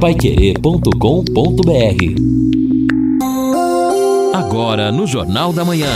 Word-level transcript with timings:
Paiquerê.com.br 0.00 0.92
Agora 4.32 4.92
no 4.92 5.08
Jornal 5.08 5.52
da 5.52 5.64
Manhã. 5.64 5.90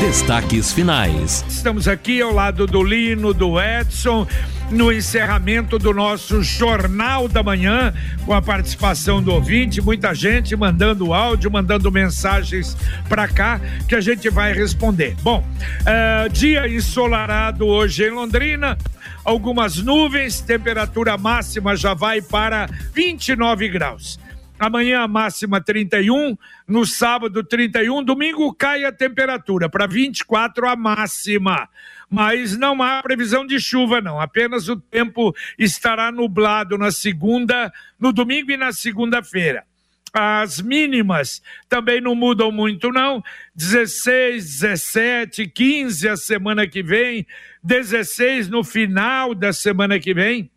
Destaques 0.00 0.72
finais. 0.72 1.44
Estamos 1.48 1.86
aqui 1.86 2.20
ao 2.20 2.34
lado 2.34 2.66
do 2.66 2.82
Lino, 2.82 3.32
do 3.32 3.60
Edson 3.60 4.26
no 4.70 4.92
encerramento 4.92 5.78
do 5.78 5.92
nosso 5.92 6.42
Jornal 6.42 7.26
da 7.26 7.42
Manhã, 7.42 7.92
com 8.24 8.32
a 8.32 8.40
participação 8.40 9.22
do 9.22 9.32
ouvinte, 9.32 9.80
muita 9.80 10.14
gente 10.14 10.54
mandando 10.54 11.12
áudio, 11.12 11.50
mandando 11.50 11.90
mensagens 11.90 12.76
para 13.08 13.26
cá, 13.26 13.60
que 13.88 13.94
a 13.94 14.00
gente 14.00 14.30
vai 14.30 14.52
responder. 14.52 15.16
Bom, 15.22 15.44
uh, 15.80 16.28
dia 16.30 16.68
ensolarado 16.68 17.66
hoje 17.66 18.04
em 18.04 18.10
Londrina, 18.10 18.78
algumas 19.24 19.76
nuvens, 19.76 20.40
temperatura 20.40 21.18
máxima 21.18 21.74
já 21.74 21.92
vai 21.92 22.22
para 22.22 22.68
29 22.94 23.68
graus. 23.68 24.18
Amanhã 24.58 25.00
a 25.00 25.08
máxima 25.08 25.58
31, 25.58 26.36
no 26.68 26.84
sábado 26.84 27.42
31, 27.42 28.04
domingo 28.04 28.52
cai 28.52 28.84
a 28.84 28.92
temperatura 28.92 29.70
para 29.70 29.86
24 29.86 30.68
a 30.68 30.76
máxima. 30.76 31.66
Mas 32.10 32.56
não 32.56 32.82
há 32.82 33.00
previsão 33.02 33.46
de 33.46 33.60
chuva 33.60 34.00
não, 34.00 34.20
apenas 34.20 34.68
o 34.68 34.76
tempo 34.76 35.32
estará 35.56 36.10
nublado 36.10 36.76
na 36.76 36.90
segunda, 36.90 37.72
no 37.98 38.12
domingo 38.12 38.50
e 38.50 38.56
na 38.56 38.72
segunda-feira. 38.72 39.64
As 40.12 40.60
mínimas 40.60 41.40
também 41.68 42.00
não 42.00 42.16
mudam 42.16 42.50
muito, 42.50 42.90
não. 42.90 43.22
16, 43.54 44.60
17, 44.60 45.46
15 45.46 46.08
a 46.08 46.16
semana 46.16 46.66
que 46.66 46.82
vem, 46.82 47.24
16 47.62 48.48
no 48.48 48.64
final 48.64 49.32
da 49.32 49.52
semana 49.52 50.00
que 50.00 50.12
vem, 50.12 50.50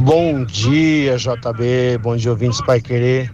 Bom 0.03 0.47
dia, 0.47 1.19
JB. 1.19 1.99
Bom 2.01 2.17
dia, 2.17 2.31
ouvintes 2.31 2.63
Pai 2.63 2.81
Querer. 2.81 3.31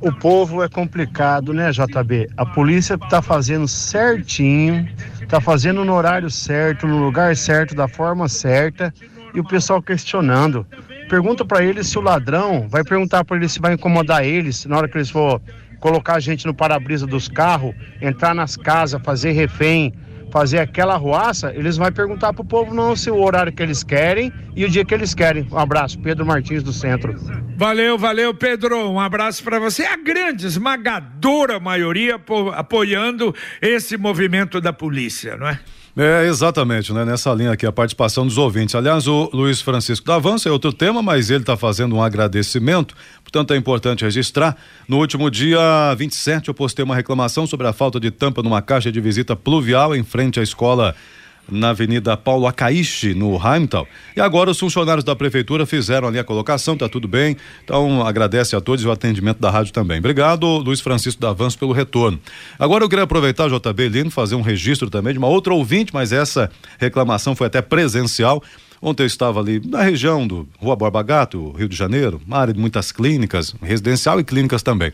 O 0.00 0.10
povo 0.10 0.62
é 0.62 0.68
complicado, 0.68 1.52
né, 1.52 1.70
JB? 1.70 2.30
A 2.38 2.46
polícia 2.46 2.94
está 2.94 3.20
fazendo 3.20 3.68
certinho, 3.68 4.88
está 5.20 5.42
fazendo 5.42 5.84
no 5.84 5.92
horário 5.92 6.30
certo, 6.30 6.86
no 6.86 7.04
lugar 7.04 7.36
certo, 7.36 7.74
da 7.74 7.86
forma 7.86 8.30
certa, 8.30 8.94
e 9.34 9.40
o 9.40 9.44
pessoal 9.44 9.82
questionando. 9.82 10.66
Pergunta 11.08 11.44
para 11.44 11.64
eles 11.64 11.86
se 11.86 11.98
o 11.98 12.02
ladrão 12.02 12.68
vai 12.68 12.82
perguntar 12.82 13.24
para 13.24 13.36
eles 13.36 13.52
se 13.52 13.60
vai 13.60 13.74
incomodar 13.74 14.24
eles 14.24 14.64
na 14.66 14.76
hora 14.76 14.88
que 14.88 14.96
eles 14.96 15.10
for 15.10 15.40
colocar 15.78 16.14
a 16.14 16.20
gente 16.20 16.46
no 16.46 16.54
para-brisa 16.54 17.06
dos 17.06 17.28
carros, 17.28 17.74
entrar 18.00 18.34
nas 18.34 18.56
casas, 18.56 19.00
fazer 19.04 19.32
refém, 19.32 19.92
fazer 20.32 20.58
aquela 20.58 20.94
arruaça, 20.94 21.52
eles 21.54 21.76
vão 21.76 21.90
perguntar 21.92 22.32
pro 22.32 22.44
povo 22.44 22.74
não 22.74 22.96
se 22.96 23.10
o 23.10 23.18
horário 23.18 23.52
que 23.52 23.62
eles 23.62 23.82
querem 23.82 24.32
e 24.54 24.64
o 24.64 24.68
dia 24.68 24.84
que 24.84 24.92
eles 24.92 25.14
querem. 25.14 25.46
Um 25.50 25.58
abraço, 25.58 25.98
Pedro 25.98 26.26
Martins 26.26 26.62
do 26.62 26.72
Centro. 26.72 27.14
Valeu, 27.56 27.96
valeu, 27.96 28.34
Pedro. 28.34 28.90
Um 28.90 29.00
abraço 29.00 29.42
para 29.42 29.58
você. 29.58 29.84
A 29.84 29.96
grande, 29.96 30.46
esmagadora 30.46 31.58
maioria 31.60 32.20
apoiando 32.54 33.34
esse 33.62 33.96
movimento 33.96 34.60
da 34.60 34.72
polícia, 34.72 35.36
não 35.36 35.48
é? 35.48 35.58
É, 35.98 36.26
exatamente, 36.26 36.92
né? 36.92 37.06
Nessa 37.06 37.32
linha 37.32 37.52
aqui, 37.52 37.64
a 37.64 37.72
participação 37.72 38.26
dos 38.26 38.36
ouvintes. 38.36 38.74
Aliás, 38.74 39.06
o 39.06 39.30
Luiz 39.32 39.62
Francisco 39.62 40.06
da 40.06 40.16
Avança 40.16 40.46
é 40.46 40.52
outro 40.52 40.70
tema, 40.70 41.02
mas 41.02 41.30
ele 41.30 41.40
está 41.40 41.56
fazendo 41.56 41.96
um 41.96 42.02
agradecimento, 42.02 42.94
portanto 43.22 43.54
é 43.54 43.56
importante 43.56 44.04
registrar. 44.04 44.54
No 44.86 44.98
último 44.98 45.30
dia 45.30 45.94
27, 45.96 46.48
eu 46.48 46.54
postei 46.54 46.84
uma 46.84 46.94
reclamação 46.94 47.46
sobre 47.46 47.66
a 47.66 47.72
falta 47.72 47.98
de 47.98 48.10
tampa 48.10 48.42
numa 48.42 48.60
caixa 48.60 48.92
de 48.92 49.00
visita 49.00 49.34
pluvial 49.34 49.96
em 49.96 50.04
frente 50.04 50.38
à 50.38 50.42
escola 50.42 50.94
na 51.50 51.70
Avenida 51.70 52.16
Paulo 52.16 52.46
Acaixe, 52.46 53.14
no 53.14 53.36
Heimtal. 53.36 53.86
E 54.16 54.20
agora 54.20 54.50
os 54.50 54.58
funcionários 54.58 55.04
da 55.04 55.14
prefeitura 55.14 55.66
fizeram 55.66 56.08
ali 56.08 56.18
a 56.18 56.24
colocação, 56.24 56.76
tá 56.76 56.88
tudo 56.88 57.06
bem. 57.06 57.36
Então 57.64 58.06
agradece 58.06 58.56
a 58.56 58.60
todos 58.60 58.84
e 58.84 58.86
o 58.86 58.90
atendimento 58.90 59.38
da 59.38 59.50
rádio 59.50 59.72
também. 59.72 59.98
Obrigado, 59.98 60.46
Luiz 60.58 60.80
Francisco 60.80 61.20
da 61.20 61.30
Avanço, 61.30 61.58
pelo 61.58 61.72
retorno. 61.72 62.18
Agora 62.58 62.84
eu 62.84 62.88
queria 62.88 63.04
aproveitar, 63.04 63.48
JB 63.48 63.88
Lino, 63.88 64.10
fazer 64.10 64.34
um 64.34 64.42
registro 64.42 64.90
também 64.90 65.12
de 65.12 65.18
uma 65.18 65.28
outra 65.28 65.54
ouvinte, 65.54 65.92
mas 65.94 66.12
essa 66.12 66.50
reclamação 66.78 67.34
foi 67.34 67.46
até 67.46 67.62
presencial. 67.62 68.42
Ontem 68.80 69.04
eu 69.04 69.06
estava 69.06 69.40
ali 69.40 69.60
na 69.64 69.82
região 69.82 70.26
do 70.26 70.46
Rua 70.58 70.76
Borba 70.76 71.02
Gato, 71.02 71.50
Rio 71.52 71.68
de 71.68 71.76
Janeiro, 71.76 72.20
uma 72.26 72.38
área 72.38 72.52
de 72.52 72.60
muitas 72.60 72.92
clínicas, 72.92 73.54
residencial 73.62 74.20
e 74.20 74.24
clínicas 74.24 74.62
também. 74.62 74.92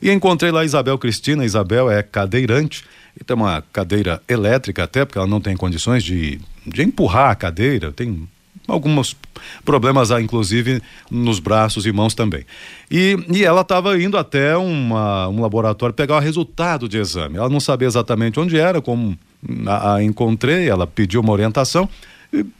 E 0.00 0.10
encontrei 0.10 0.52
lá 0.52 0.64
Isabel 0.64 0.96
Cristina. 0.98 1.44
Isabel 1.44 1.90
é 1.90 2.02
cadeirante 2.02 2.84
e 3.18 3.24
tem 3.24 3.36
uma 3.36 3.62
cadeira 3.72 4.20
elétrica 4.28 4.84
até, 4.84 5.04
porque 5.04 5.18
ela 5.18 5.26
não 5.26 5.40
tem 5.40 5.56
condições 5.56 6.02
de, 6.02 6.40
de 6.66 6.82
empurrar 6.82 7.30
a 7.30 7.34
cadeira, 7.34 7.92
tem 7.92 8.28
alguns 8.66 9.16
problemas, 9.64 10.10
ah, 10.10 10.20
inclusive, 10.20 10.82
nos 11.10 11.38
braços 11.38 11.86
e 11.86 11.92
mãos 11.92 12.14
também. 12.14 12.44
E, 12.90 13.16
e 13.32 13.44
ela 13.44 13.60
estava 13.60 14.00
indo 14.00 14.16
até 14.16 14.56
uma, 14.56 15.28
um 15.28 15.40
laboratório 15.40 15.94
pegar 15.94 16.16
o 16.16 16.20
resultado 16.20 16.88
de 16.88 16.98
exame. 16.98 17.36
Ela 17.36 17.48
não 17.48 17.60
sabia 17.60 17.86
exatamente 17.86 18.40
onde 18.40 18.58
era, 18.58 18.80
como 18.80 19.18
a, 19.66 19.94
a 19.94 20.02
encontrei, 20.02 20.68
ela 20.68 20.86
pediu 20.86 21.20
uma 21.20 21.32
orientação, 21.32 21.88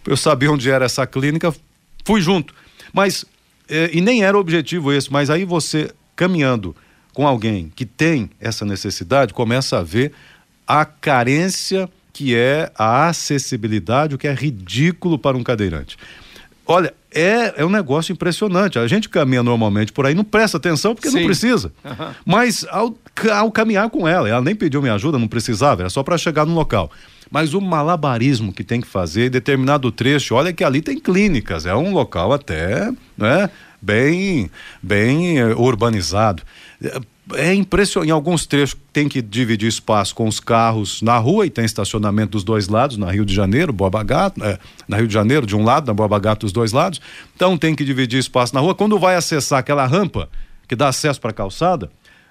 eu 0.06 0.16
sabia 0.16 0.52
onde 0.52 0.70
era 0.70 0.84
essa 0.84 1.06
clínica, 1.06 1.52
fui 2.04 2.20
junto. 2.20 2.54
Mas, 2.92 3.24
eh, 3.68 3.90
e 3.92 4.00
nem 4.00 4.22
era 4.22 4.36
o 4.36 4.40
objetivo 4.40 4.92
esse, 4.92 5.12
mas 5.12 5.30
aí 5.30 5.44
você 5.44 5.90
caminhando 6.14 6.76
com 7.12 7.26
alguém 7.26 7.72
que 7.74 7.86
tem 7.86 8.30
essa 8.40 8.64
necessidade, 8.64 9.32
começa 9.32 9.78
a 9.78 9.82
ver 9.82 10.12
a 10.66 10.84
carência 10.84 11.88
que 12.12 12.34
é 12.34 12.70
a 12.78 13.08
acessibilidade, 13.08 14.14
o 14.14 14.18
que 14.18 14.28
é 14.28 14.32
ridículo 14.32 15.18
para 15.18 15.36
um 15.36 15.42
cadeirante. 15.42 15.96
Olha, 16.66 16.94
é, 17.12 17.60
é 17.60 17.64
um 17.64 17.68
negócio 17.68 18.12
impressionante. 18.12 18.78
A 18.78 18.86
gente 18.86 19.08
caminha 19.08 19.42
normalmente 19.42 19.92
por 19.92 20.06
aí, 20.06 20.14
não 20.14 20.24
presta 20.24 20.56
atenção 20.56 20.94
porque 20.94 21.10
Sim. 21.10 21.18
não 21.18 21.26
precisa. 21.26 21.72
Uhum. 21.84 22.14
Mas 22.24 22.64
ao, 22.70 22.94
ao 23.32 23.50
caminhar 23.50 23.90
com 23.90 24.08
ela, 24.08 24.28
ela 24.28 24.40
nem 24.40 24.54
pediu 24.54 24.80
minha 24.80 24.94
ajuda, 24.94 25.18
não 25.18 25.28
precisava, 25.28 25.82
era 25.82 25.90
só 25.90 26.02
para 26.02 26.16
chegar 26.16 26.46
no 26.46 26.54
local. 26.54 26.90
Mas 27.30 27.52
o 27.52 27.60
malabarismo 27.60 28.52
que 28.52 28.62
tem 28.62 28.80
que 28.80 28.86
fazer, 28.86 29.28
determinado 29.28 29.90
trecho, 29.90 30.34
olha 30.34 30.52
que 30.52 30.62
ali 30.62 30.80
tem 30.80 30.98
clínicas, 30.98 31.66
é 31.66 31.74
um 31.74 31.92
local 31.92 32.32
até, 32.32 32.90
né, 33.16 33.50
bem, 33.82 34.50
bem 34.82 35.38
eh, 35.40 35.54
urbanizado 35.54 36.42
é 37.32 37.54
impressionante. 37.54 38.08
Em 38.08 38.12
alguns 38.12 38.46
trechos 38.46 38.78
tem 38.92 39.08
que 39.08 39.22
dividir 39.22 39.68
espaço 39.68 40.14
com 40.14 40.28
os 40.28 40.38
carros 40.38 41.00
na 41.00 41.16
rua 41.16 41.46
e 41.46 41.50
tem 41.50 41.64
estacionamento 41.64 42.32
dos 42.32 42.44
dois 42.44 42.68
lados, 42.68 42.96
na 42.96 43.10
Rio 43.10 43.24
de 43.24 43.34
Janeiro, 43.34 43.72
Boa 43.72 44.02
Gato, 44.02 44.42
é, 44.44 44.58
na 44.86 44.98
Rio 44.98 45.06
de 45.06 45.14
Janeiro, 45.14 45.46
de 45.46 45.56
um 45.56 45.64
lado, 45.64 45.86
na 45.86 45.94
Boa 45.94 46.18
Gato, 46.18 46.40
dos 46.40 46.52
dois 46.52 46.72
lados. 46.72 47.00
Então 47.34 47.56
tem 47.56 47.74
que 47.74 47.84
dividir 47.84 48.18
espaço 48.18 48.54
na 48.54 48.60
rua. 48.60 48.74
Quando 48.74 48.98
vai 48.98 49.16
acessar 49.16 49.58
aquela 49.58 49.86
rampa 49.86 50.28
que 50.68 50.76
dá 50.76 50.88
acesso 50.88 51.20
para 51.20 51.30
a 51.30 51.34
calçada, 51.34 51.90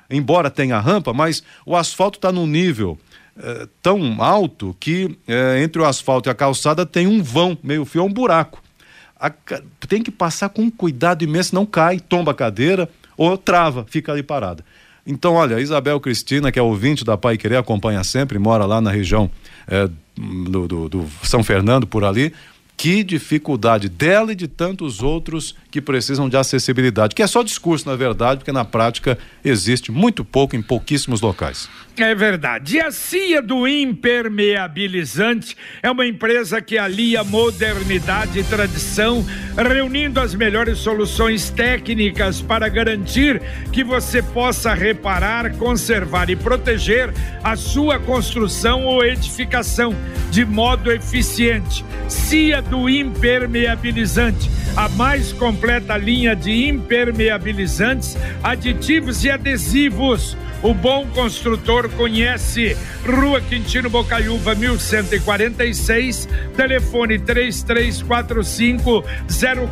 embora 0.09 0.49
tenha 0.49 0.79
rampa, 0.79 1.13
mas 1.13 1.43
o 1.65 1.75
asfalto 1.75 2.17
está 2.17 2.31
num 2.31 2.47
nível 2.47 2.97
é, 3.37 3.67
tão 3.81 4.21
alto 4.21 4.75
que 4.79 5.17
é, 5.27 5.63
entre 5.63 5.81
o 5.81 5.85
asfalto 5.85 6.29
e 6.29 6.31
a 6.31 6.35
calçada 6.35 6.85
tem 6.85 7.07
um 7.07 7.21
vão, 7.21 7.57
meio 7.63 7.83
fio, 7.83 8.01
é 8.01 8.03
um 8.03 8.13
buraco. 8.13 8.61
A, 9.19 9.31
tem 9.87 10.03
que 10.03 10.11
passar 10.11 10.49
com 10.49 10.69
cuidado 10.69 11.23
imenso, 11.23 11.55
não 11.55 11.65
cai, 11.65 11.99
tomba 11.99 12.31
a 12.31 12.35
cadeira 12.35 12.89
ou 13.17 13.37
trava, 13.37 13.85
fica 13.89 14.11
ali 14.11 14.21
parada. 14.21 14.63
Então, 15.05 15.33
olha, 15.33 15.59
Isabel 15.59 15.99
Cristina, 15.99 16.51
que 16.51 16.57
é 16.57 16.61
ouvinte 16.61 17.03
da 17.03 17.17
Pai 17.17 17.37
Querer, 17.37 17.57
acompanha 17.57 18.03
sempre, 18.03 18.39
mora 18.39 18.65
lá 18.65 18.79
na 18.79 18.89
região 18.89 19.29
é, 19.67 19.89
do, 20.15 20.67
do, 20.67 20.89
do 20.89 21.09
São 21.23 21.43
Fernando, 21.43 21.85
por 21.85 22.03
ali. 22.05 22.33
Que 22.75 23.03
dificuldade 23.03 23.87
dela 23.87 24.33
e 24.33 24.35
de 24.35 24.47
tantos 24.47 25.01
outros 25.01 25.55
que 25.69 25.81
precisam 25.81 26.27
de 26.27 26.35
acessibilidade, 26.35 27.15
que 27.15 27.21
é 27.21 27.27
só 27.27 27.43
discurso, 27.43 27.87
na 27.87 27.95
verdade, 27.95 28.39
porque 28.39 28.51
na 28.51 28.65
prática 28.65 29.17
existe 29.43 29.91
muito 29.91 30.25
pouco 30.25 30.55
em 30.55 30.61
pouquíssimos 30.61 31.21
locais. 31.21 31.69
É 31.95 32.15
verdade. 32.15 32.77
E 32.77 32.81
a 32.81 32.91
CIA 32.91 33.39
do 33.39 33.67
Impermeabilizante 33.67 35.55
é 35.81 35.91
uma 35.91 36.07
empresa 36.07 36.59
que 36.59 36.75
alia 36.75 37.23
modernidade 37.23 38.39
e 38.39 38.43
tradição, 38.43 39.23
reunindo 39.55 40.19
as 40.19 40.33
melhores 40.33 40.79
soluções 40.79 41.51
técnicas 41.51 42.41
para 42.41 42.67
garantir 42.67 43.39
que 43.71 43.83
você 43.83 44.23
possa 44.23 44.73
reparar, 44.73 45.55
conservar 45.57 46.31
e 46.31 46.35
proteger 46.35 47.13
a 47.43 47.55
sua 47.55 47.99
construção 47.99 48.85
ou 48.85 49.05
edificação 49.05 49.95
de 50.31 50.43
modo 50.43 50.91
eficiente. 50.91 51.85
CIA 52.07 52.62
do 52.69 52.89
Impermeabilizante, 52.89 54.49
a 54.75 54.89
mais 54.89 55.31
completa 55.33 55.97
linha 55.97 56.35
de 56.35 56.67
impermeabilizantes, 56.67 58.17
aditivos 58.43 59.23
e 59.23 59.31
adesivos 59.31 60.35
o 60.63 60.73
bom 60.73 61.05
construtor 61.07 61.89
conhece. 61.89 62.77
Rua 63.05 63.41
Quintino 63.41 63.89
Bocaiúva, 63.89 64.55
1146, 64.55 66.29
telefone 66.55 67.19
3345 67.19 69.03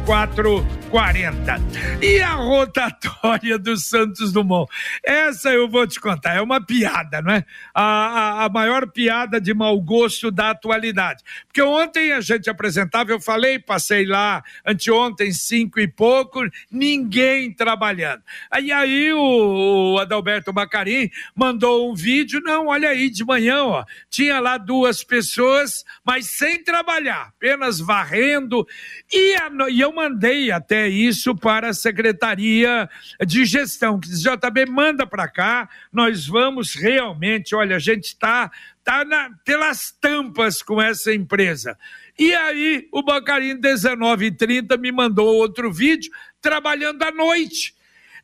0440. 0.06 1.62
E 2.02 2.20
a 2.20 2.34
rotatória 2.34 3.58
do 3.58 3.78
Santos 3.78 4.34
Dumont? 4.34 4.70
Essa 5.02 5.52
eu 5.52 5.70
vou 5.70 5.88
te 5.88 5.98
contar, 5.98 6.36
é 6.36 6.42
uma 6.42 6.60
piada, 6.60 7.22
não 7.22 7.36
é? 7.36 7.46
A, 7.74 7.84
a, 7.84 8.44
a 8.44 8.50
maior 8.50 8.86
piada 8.92 9.40
de 9.40 9.54
mau 9.54 9.80
gosto 9.80 10.30
da 10.30 10.50
atualidade. 10.50 11.24
Porque 11.48 11.62
ontem 11.62 12.12
a 12.12 12.20
gente 12.20 12.50
apresentava, 12.82 13.12
eu 13.12 13.20
falei, 13.20 13.60
passei 13.60 14.06
lá 14.06 14.44
anteontem, 14.66 15.32
cinco 15.32 15.80
e 15.80 15.88
pouco, 15.88 16.42
ninguém 16.72 17.54
trabalhando. 17.54 18.22
Aí 18.50 18.72
aí 18.72 19.14
o, 19.14 19.94
o 19.94 20.00
Adalberto 20.00 20.52
Bacarí 20.52 20.72
Carim 20.82 21.12
mandou 21.36 21.92
um 21.92 21.96
vídeo. 21.96 22.42
Não, 22.42 22.68
olha 22.68 22.90
aí, 22.90 23.10
de 23.10 23.24
manhã, 23.24 23.64
ó, 23.64 23.86
tinha 24.10 24.40
lá 24.40 24.58
duas 24.58 25.04
pessoas, 25.04 25.84
mas 26.04 26.28
sem 26.38 26.64
trabalhar, 26.64 27.30
apenas 27.30 27.80
varrendo. 27.80 28.68
E, 29.12 29.36
a, 29.36 29.50
e 29.70 29.82
eu 29.82 29.94
mandei 29.94 30.52
até 30.52 30.88
isso 30.88 31.36
para 31.36 31.70
a 31.70 31.74
Secretaria 31.74 32.90
de 33.26 33.46
Gestão, 33.46 34.00
que 34.00 34.10
diz: 34.10 34.22
JB, 34.22 34.66
manda 34.68 35.06
para 35.06 35.28
cá, 35.28 35.70
nós 35.92 36.26
vamos 36.26 36.74
realmente, 36.74 37.54
olha, 37.54 37.76
a 37.76 37.80
gente 37.80 38.06
está 38.06 38.50
tá, 38.84 39.06
tá 39.06 39.30
pelas 39.44 39.92
tampas 39.92 40.62
com 40.62 40.82
essa 40.82 41.14
empresa. 41.14 41.78
E 42.22 42.36
aí, 42.36 42.88
o 42.92 43.02
Bacarim, 43.02 43.60
19h30, 43.60 44.78
me 44.78 44.92
mandou 44.92 45.26
outro 45.38 45.74
vídeo 45.74 46.12
trabalhando 46.40 47.02
à 47.02 47.10
noite. 47.10 47.74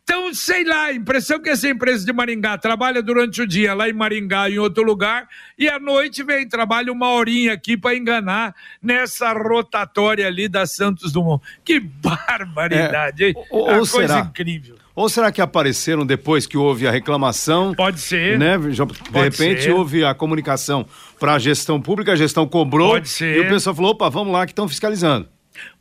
Então, 0.04 0.32
sei 0.36 0.64
lá, 0.64 0.84
a 0.84 0.94
impressão 0.94 1.42
que 1.42 1.50
essa 1.50 1.68
empresa 1.68 2.06
de 2.06 2.14
Maringá 2.14 2.60
trabalha 2.60 3.02
durante 3.02 3.42
o 3.42 3.48
dia 3.48 3.74
lá 3.74 3.90
em 3.90 3.94
Maringá, 3.94 4.52
em 4.52 4.60
outro 4.60 4.84
lugar, 4.84 5.28
e 5.58 5.68
à 5.68 5.80
noite 5.80 6.22
vem, 6.22 6.48
trabalha 6.48 6.92
uma 6.92 7.10
horinha 7.10 7.54
aqui 7.54 7.76
para 7.76 7.96
enganar 7.96 8.56
nessa 8.80 9.34
rotatória 9.34 10.28
ali 10.28 10.48
da 10.48 10.68
Santos 10.68 11.12
Dumont. 11.12 11.44
Que 11.66 11.80
barbaridade, 11.80 13.24
é, 13.24 13.28
hein? 13.30 13.34
Ou, 13.50 13.62
ou 13.62 13.78
coisa 13.78 13.90
será? 13.90 14.20
incrível. 14.20 14.78
Ou 14.98 15.08
será 15.08 15.32
que 15.32 15.40
apareceram 15.40 16.04
depois 16.04 16.48
que 16.48 16.58
houve 16.58 16.88
a 16.88 16.92
reclamação? 16.92 17.72
Pode 17.76 18.00
ser. 18.00 18.40
Né? 18.40 18.58
De 18.58 18.84
Pode 18.84 18.98
repente 19.14 19.62
ser. 19.62 19.72
houve 19.72 20.04
a 20.04 20.12
comunicação 20.16 20.88
para 21.20 21.36
a 21.36 21.40
gestão 21.40 21.80
pública, 21.80 22.14
a 22.14 22.16
gestão 22.16 22.48
cobrou. 22.48 22.94
Pode 22.94 23.08
ser. 23.08 23.38
E 23.38 23.42
o 23.42 23.48
pessoal 23.48 23.76
falou: 23.76 23.92
opa, 23.92 24.10
vamos 24.10 24.34
lá 24.34 24.44
que 24.48 24.54
estão 24.54 24.68
fiscalizando. 24.68 25.30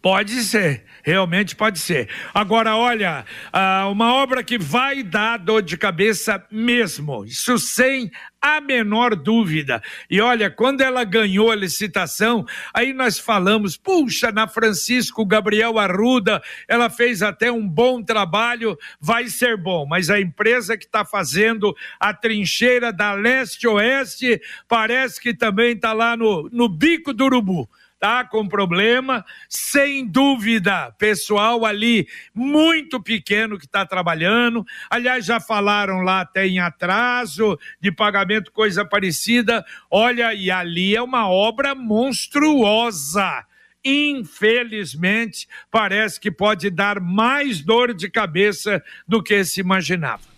Pode 0.01 0.45
ser, 0.45 0.85
realmente 1.03 1.57
pode 1.57 1.81
ser. 1.81 2.09
Agora, 2.33 2.77
olha, 2.77 3.25
ah, 3.53 3.89
uma 3.89 4.15
obra 4.15 4.45
que 4.45 4.57
vai 4.57 5.03
dar 5.03 5.37
dor 5.37 5.63
de 5.63 5.77
cabeça 5.77 6.45
mesmo, 6.51 7.25
isso 7.25 7.59
sem 7.59 8.11
a 8.41 8.61
menor 8.61 9.17
dúvida. 9.17 9.83
E 10.09 10.21
olha, 10.21 10.49
quando 10.49 10.81
ela 10.81 11.03
ganhou 11.03 11.51
a 11.51 11.57
licitação, 11.57 12.47
aí 12.73 12.93
nós 12.93 13.19
falamos, 13.19 13.77
puxa, 13.77 14.31
na 14.31 14.47
Francisco 14.47 15.27
Gabriel 15.27 15.77
Arruda, 15.79 16.41
ela 16.69 16.89
fez 16.89 17.23
até 17.23 17.51
um 17.51 17.67
bom 17.67 18.01
trabalho, 18.01 18.79
vai 19.01 19.27
ser 19.27 19.57
bom. 19.57 19.85
Mas 19.85 20.09
a 20.09 20.21
empresa 20.21 20.79
que 20.79 20.85
está 20.85 21.05
fazendo 21.05 21.75
a 21.99 22.15
trincheira 22.15 22.93
da 22.93 23.13
leste-oeste 23.13 24.41
parece 24.69 25.21
que 25.21 25.35
também 25.35 25.73
está 25.73 25.93
lá 25.93 26.17
no, 26.17 26.49
no 26.53 26.69
bico 26.69 27.13
do 27.13 27.25
urubu 27.25 27.69
tá 28.07 28.25
com 28.25 28.47
problema, 28.47 29.25
sem 29.49 30.07
dúvida, 30.07 30.93
pessoal 30.97 31.65
ali 31.65 32.07
muito 32.33 33.03
pequeno 33.03 33.59
que 33.59 33.65
está 33.65 33.85
trabalhando. 33.85 34.65
Aliás, 34.89 35.25
já 35.25 35.41
falaram 35.41 36.03
lá 36.03 36.21
até 36.21 36.47
em 36.47 36.61
atraso 36.61 37.59
de 37.81 37.91
pagamento, 37.91 38.53
coisa 38.53 38.85
parecida. 38.85 39.65
Olha, 39.91 40.33
e 40.33 40.53
ali 40.53 40.95
é 40.95 41.03
uma 41.03 41.29
obra 41.29 41.75
monstruosa 41.75 43.45
infelizmente, 43.89 45.47
parece 45.71 46.19
que 46.19 46.29
pode 46.29 46.71
dar 46.71 46.99
mais 46.99 47.61
dor 47.61 47.95
de 47.95 48.11
cabeça 48.11 48.83
do 49.07 49.23
que 49.23 49.45
se 49.45 49.61
imaginava. 49.61 50.36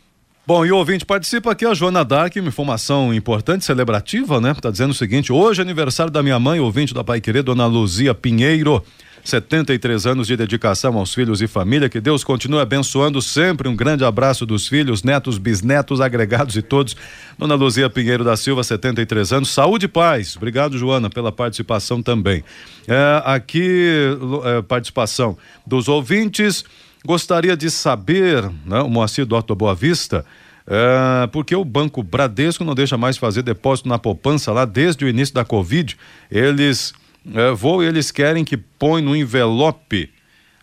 Bom, 0.49 0.65
e 0.65 0.73
o 0.73 0.79
ouvinte 0.79 1.05
participa 1.05 1.53
aqui, 1.53 1.67
a 1.67 1.75
Joana 1.75 2.03
Dark, 2.03 2.35
uma 2.37 2.49
informação 2.49 3.13
importante, 3.13 3.67
celebrativa, 3.67 4.41
né? 4.41 4.55
Tá 4.55 4.71
dizendo 4.71 4.93
o 4.93 4.95
seguinte: 4.95 5.31
hoje 5.31 5.61
é 5.61 5.63
aniversário 5.63 6.11
da 6.11 6.23
minha 6.23 6.39
mãe, 6.39 6.59
ouvinte 6.59 6.95
da 6.95 7.05
Pai 7.05 7.21
Querer, 7.21 7.43
Dona 7.43 7.67
Luzia 7.67 8.15
Pinheiro. 8.15 8.83
73 9.23 10.07
anos 10.07 10.27
de 10.27 10.39
dedicação 10.39 10.97
aos 10.97 11.13
filhos 11.13 11.43
e 11.43 11.47
família. 11.47 11.91
Que 11.91 12.01
Deus 12.01 12.25
continue 12.25 12.61
abençoando 12.61 13.21
sempre. 13.21 13.69
Um 13.69 13.77
grande 13.77 14.07
abraço 14.07 14.47
dos 14.47 14.67
filhos, 14.67 15.03
netos, 15.03 15.37
bisnetos, 15.37 16.01
agregados 16.01 16.57
e 16.57 16.63
todos. 16.63 16.97
Dona 17.37 17.55
Luzia 17.55 17.91
Pinheiro 17.91 18.25
da 18.25 18.35
Silva, 18.35 18.65
73 18.65 19.35
anos. 19.35 19.51
Saúde 19.51 19.85
e 19.85 19.89
paz. 19.89 20.35
Obrigado, 20.35 20.79
Joana, 20.79 21.11
pela 21.11 21.31
participação 21.31 22.03
também. 22.03 22.43
É, 22.87 23.23
aqui, 23.27 24.17
é, 24.45 24.63
participação 24.63 25.37
dos 25.67 25.89
ouvintes. 25.89 26.65
Gostaria 27.09 27.57
de 27.57 27.71
saber, 27.71 28.51
né, 28.67 28.83
o 28.83 28.91
Moacir 28.91 29.25
Dota 29.25 29.55
Boa 29.55 29.75
Vista, 29.75 30.27
é, 30.67 31.27
porque 31.29 31.57
o 31.57 31.65
Banco 31.65 32.03
Bradesco 32.03 32.63
não 32.65 32.75
deixa 32.75 32.99
mais 32.99 33.17
fazer 33.17 33.41
depósito 33.41 33.89
na 33.89 33.99
poupança 33.99 34.53
lá 34.53 34.67
desde 34.67 35.07
o 35.07 35.09
início 35.09 35.35
da 35.35 35.43
Covid. 35.43 35.97
Eles 36.31 36.93
É, 37.35 37.51
vou 37.53 37.83
eles 37.83 38.11
querem 38.11 38.45
que 38.45 38.59
põe 38.59 39.01
no 39.01 39.17
envelope. 39.17 40.11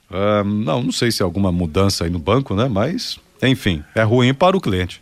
Ah, 0.10 0.44
não, 0.44 0.84
não 0.84 0.92
sei 0.92 1.12
se 1.12 1.24
é 1.24 1.25
alguma 1.25 1.52
mudança 1.52 2.04
aí 2.04 2.12
no 2.12 2.20
banco, 2.20 2.54
né? 2.54 2.68
Mas, 2.68 3.20
enfim, 3.42 3.84
é 3.96 4.04
ruim 4.04 4.32
para 4.32 4.56
o 4.56 4.62
cliente. 4.62 5.02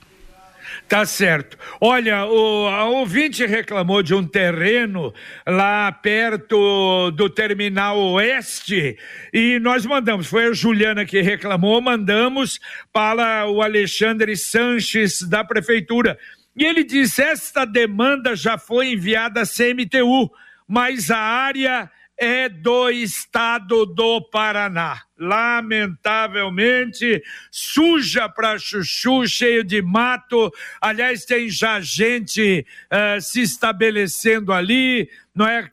Tá 0.87 1.05
certo. 1.05 1.57
Olha, 1.81 2.25
o 2.25 2.67
a 2.67 2.85
ouvinte 2.85 3.45
reclamou 3.45 4.03
de 4.03 4.13
um 4.13 4.25
terreno 4.25 5.13
lá 5.47 5.91
perto 5.91 7.09
do 7.11 7.29
terminal 7.29 7.97
oeste 7.97 8.97
e 9.33 9.59
nós 9.59 9.85
mandamos, 9.85 10.27
foi 10.27 10.45
a 10.45 10.53
Juliana 10.53 11.05
que 11.05 11.21
reclamou, 11.21 11.81
mandamos 11.81 12.59
para 12.91 13.47
o 13.47 13.61
Alexandre 13.61 14.35
Sanches 14.37 15.21
da 15.21 15.43
prefeitura. 15.43 16.17
E 16.55 16.63
ele 16.63 16.83
disse: 16.83 17.21
esta 17.23 17.65
demanda 17.65 18.35
já 18.35 18.57
foi 18.57 18.91
enviada 18.91 19.41
à 19.41 19.45
CMTU, 19.45 20.29
mas 20.67 21.09
a 21.09 21.17
área 21.17 21.89
é 22.23 22.47
do 22.47 22.89
estado 22.89 23.85
do 23.85 24.21
Paraná. 24.21 25.01
Lamentavelmente, 25.17 27.21
suja 27.51 28.27
para 28.27 28.57
chuchu, 28.57 29.27
cheio 29.27 29.63
de 29.63 29.79
mato. 29.81 30.51
Aliás, 30.81 31.25
tem 31.25 31.49
já 31.49 31.79
gente 31.79 32.65
uh, 32.91 33.21
se 33.21 33.41
estabelecendo 33.41 34.51
ali, 34.51 35.07
não 35.35 35.47
é? 35.47 35.69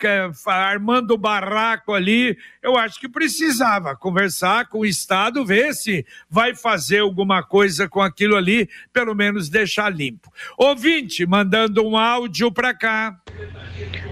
Armando 0.47 1.17
barraco 1.17 1.95
ali. 1.95 2.37
Eu 2.63 2.77
acho 2.77 3.01
que 3.01 3.09
precisava 3.09 3.97
conversar 3.97 4.69
com 4.69 4.81
o 4.81 4.87
Estado, 4.87 5.47
ver 5.47 5.73
se 5.75 6.05
vai 6.29 6.55
fazer 6.55 6.99
alguma 6.99 7.43
coisa 7.43 7.89
com 7.89 8.03
aquilo 8.03 8.37
ali, 8.37 8.69
pelo 8.93 9.15
menos 9.15 9.49
deixar 9.49 9.89
limpo. 9.89 10.31
Ouvinte, 10.59 11.25
mandando 11.27 11.87
um 11.87 11.97
áudio 11.97 12.53
para 12.53 12.75
cá. 12.75 13.19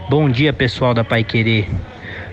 Bom 0.08 0.30
dia, 0.30 0.52
pessoal 0.52 0.94
da 0.94 1.04
Pai 1.04 1.22
Querer. 1.22 1.68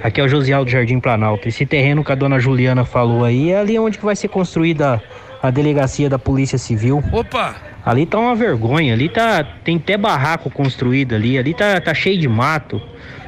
Aqui 0.04 0.22
é 0.22 0.24
o 0.24 0.28
Josial 0.28 0.64
do 0.64 0.72
Jardim 0.72 1.00
Planalto. 1.00 1.48
Esse 1.48 1.66
terreno 1.66 2.04
que 2.04 2.12
a 2.12 2.16
dona 2.16 2.40
Juliana 2.40 2.86
falou 2.86 3.24
aí 3.24 3.52
é 3.52 3.60
ali 3.60 3.80
onde 3.80 3.98
que 3.98 4.06
vai 4.06 4.16
ser 4.16 4.28
construída 4.28 5.02
a 5.42 5.50
delegacia 5.50 6.10
da 6.10 6.20
Polícia 6.20 6.58
Civil. 6.58 7.04
Opa! 7.12 7.56
Ali 7.86 8.06
tá 8.06 8.18
uma 8.18 8.36
vergonha, 8.36 8.94
ali 8.94 9.08
tá 9.08 9.44
tem 9.64 9.78
até 9.78 9.96
barraco 9.96 10.50
construído 10.50 11.14
ali, 11.14 11.38
ali 11.38 11.54
tá, 11.54 11.80
tá 11.80 11.94
cheio 11.94 12.20
de 12.20 12.28
mato, 12.28 12.82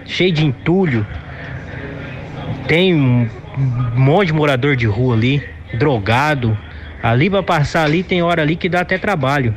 cheio 0.05 0.31
de 0.31 0.45
entulho. 0.45 1.05
Tem 2.67 2.93
um 2.95 3.29
monte 3.95 4.27
de 4.27 4.33
morador 4.33 4.75
de 4.75 4.87
rua 4.87 5.15
ali, 5.15 5.43
drogado. 5.75 6.57
Ali 7.01 7.29
para 7.29 7.43
passar 7.43 7.83
ali 7.83 8.01
tem 8.01 8.23
hora 8.23 8.41
ali 8.41 8.55
que 8.55 8.67
dá 8.67 8.81
até 8.81 8.97
trabalho. 8.97 9.53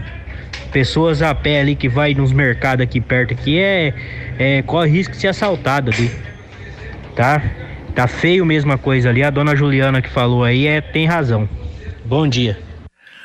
Pessoas 0.71 1.23
a 1.23 1.35
pé 1.35 1.61
ali 1.61 1.75
que 1.75 1.89
vai 1.89 2.15
nos 2.15 2.31
mercados 2.33 2.83
aqui 2.83 3.01
perto 3.01 3.33
aqui 3.33 3.59
é, 3.59 3.95
é 4.39 4.63
corre 4.63 4.91
risco 4.91 5.15
de 5.15 5.19
ser 5.21 5.29
assaltado 5.29 5.91
ali 5.91 6.11
tá? 7.21 7.43
Tá 7.95 8.09
feio 8.09 8.47
mesmo 8.47 8.73
a 8.73 8.79
coisa 8.79 9.11
ali. 9.11 9.23
A 9.23 9.29
dona 9.29 9.55
Juliana 9.55 10.01
que 10.01 10.09
falou 10.09 10.43
aí 10.43 10.67
é, 10.67 10.81
tem 10.81 11.07
razão. 11.07 11.47
Bom 12.03 12.27
dia. 12.27 12.59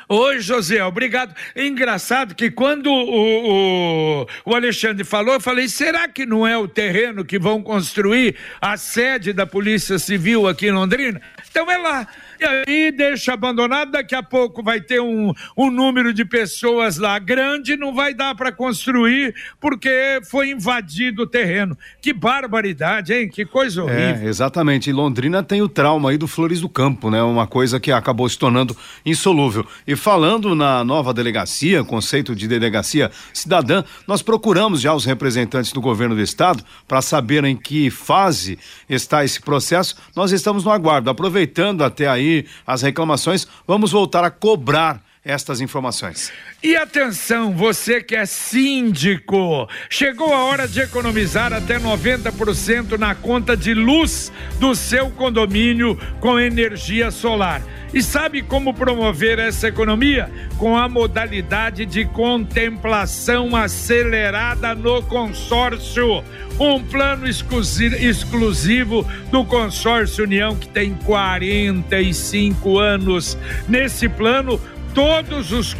Oi, 0.06 0.38
José, 0.38 0.84
obrigado. 0.84 1.34
Engraçado 1.56 2.34
que 2.34 2.50
quando 2.50 2.88
o, 2.88 4.20
o, 4.22 4.26
o, 4.44 4.54
Alexandre 4.54 5.02
falou, 5.02 5.34
eu 5.34 5.40
falei: 5.40 5.66
será 5.66 6.06
que 6.08 6.26
não 6.26 6.46
é 6.46 6.58
o 6.58 6.68
terreno 6.68 7.24
que 7.24 7.38
vão 7.38 7.62
construir 7.62 8.36
a 8.60 8.76
sede 8.76 9.32
da 9.32 9.46
Polícia 9.46 9.98
Civil 9.98 10.46
aqui 10.46 10.66
em 10.66 10.72
Londrina? 10.72 11.20
Então 11.50 11.70
é 11.70 11.78
lá. 11.78 12.06
E 12.40 12.44
aí 12.44 12.92
deixa 12.92 13.32
abandonado, 13.34 13.92
daqui 13.92 14.14
a 14.14 14.22
pouco 14.22 14.62
vai 14.62 14.80
ter 14.80 15.00
um, 15.00 15.32
um 15.56 15.70
número 15.70 16.12
de 16.12 16.24
pessoas 16.24 16.98
lá 16.98 17.18
grande, 17.18 17.76
não 17.76 17.94
vai 17.94 18.12
dar 18.12 18.34
para 18.34 18.52
construir 18.52 19.34
porque 19.60 20.20
foi 20.30 20.50
invadido 20.50 21.22
o 21.22 21.26
terreno. 21.26 21.76
Que 22.00 22.12
barbaridade, 22.12 23.14
hein? 23.14 23.28
Que 23.28 23.44
coisa 23.44 23.80
é, 23.80 23.84
horrível. 23.84 24.26
É, 24.26 24.28
exatamente. 24.28 24.90
E 24.90 24.92
Londrina 24.92 25.42
tem 25.42 25.62
o 25.62 25.68
trauma 25.68 26.10
aí 26.10 26.18
do 26.18 26.26
Flores 26.26 26.60
do 26.60 26.68
Campo, 26.68 27.10
né? 27.10 27.22
Uma 27.22 27.46
coisa 27.46 27.80
que 27.80 27.90
acabou 27.90 28.28
se 28.28 28.38
tornando 28.38 28.76
insolúvel. 29.04 29.66
E 29.86 29.96
falando 29.96 30.54
na 30.54 30.84
nova 30.84 31.14
delegacia, 31.14 31.84
conceito 31.84 32.34
de 32.34 32.46
delegacia 32.46 33.10
cidadã, 33.32 33.82
nós 34.06 34.22
procuramos 34.22 34.80
já 34.80 34.94
os 34.94 35.04
representantes 35.04 35.72
do 35.72 35.80
governo 35.80 36.14
do 36.14 36.20
estado 36.20 36.62
para 36.86 37.00
saber 37.00 37.44
em 37.44 37.56
que 37.56 37.90
fase 37.90 38.58
está 38.88 39.24
esse 39.24 39.40
processo. 39.40 39.96
Nós 40.14 40.32
estamos 40.32 40.64
no 40.64 40.70
aguardo, 40.70 41.10
aproveitando 41.10 41.82
até 41.82 42.06
aí 42.08 42.25
aí 42.26 42.46
as 42.66 42.82
reclamações, 42.82 43.46
vamos 43.66 43.92
voltar 43.92 44.24
a 44.24 44.30
cobrar 44.30 45.05
estas 45.26 45.60
informações. 45.60 46.32
E 46.62 46.76
atenção, 46.76 47.52
você 47.52 48.00
que 48.00 48.14
é 48.14 48.24
síndico, 48.24 49.68
chegou 49.90 50.32
a 50.32 50.44
hora 50.44 50.68
de 50.68 50.80
economizar 50.80 51.52
até 51.52 51.78
90% 51.80 52.96
na 52.96 53.14
conta 53.14 53.56
de 53.56 53.74
luz 53.74 54.32
do 54.60 54.74
seu 54.74 55.10
condomínio 55.10 55.98
com 56.20 56.38
energia 56.38 57.10
solar. 57.10 57.60
E 57.92 58.02
sabe 58.02 58.42
como 58.42 58.74
promover 58.74 59.38
essa 59.38 59.68
economia? 59.68 60.30
Com 60.58 60.76
a 60.76 60.88
modalidade 60.88 61.86
de 61.86 62.04
contemplação 62.04 63.56
acelerada 63.56 64.74
no 64.74 65.02
consórcio. 65.02 66.22
Um 66.58 66.82
plano 66.82 67.26
exclusivo 67.28 69.06
do 69.30 69.44
Consórcio 69.44 70.24
União 70.24 70.56
que 70.56 70.68
tem 70.68 70.94
45 71.04 72.78
anos. 72.78 73.38
Nesse 73.68 74.08
plano, 74.08 74.58
todos 74.96 75.52
os 75.52 75.76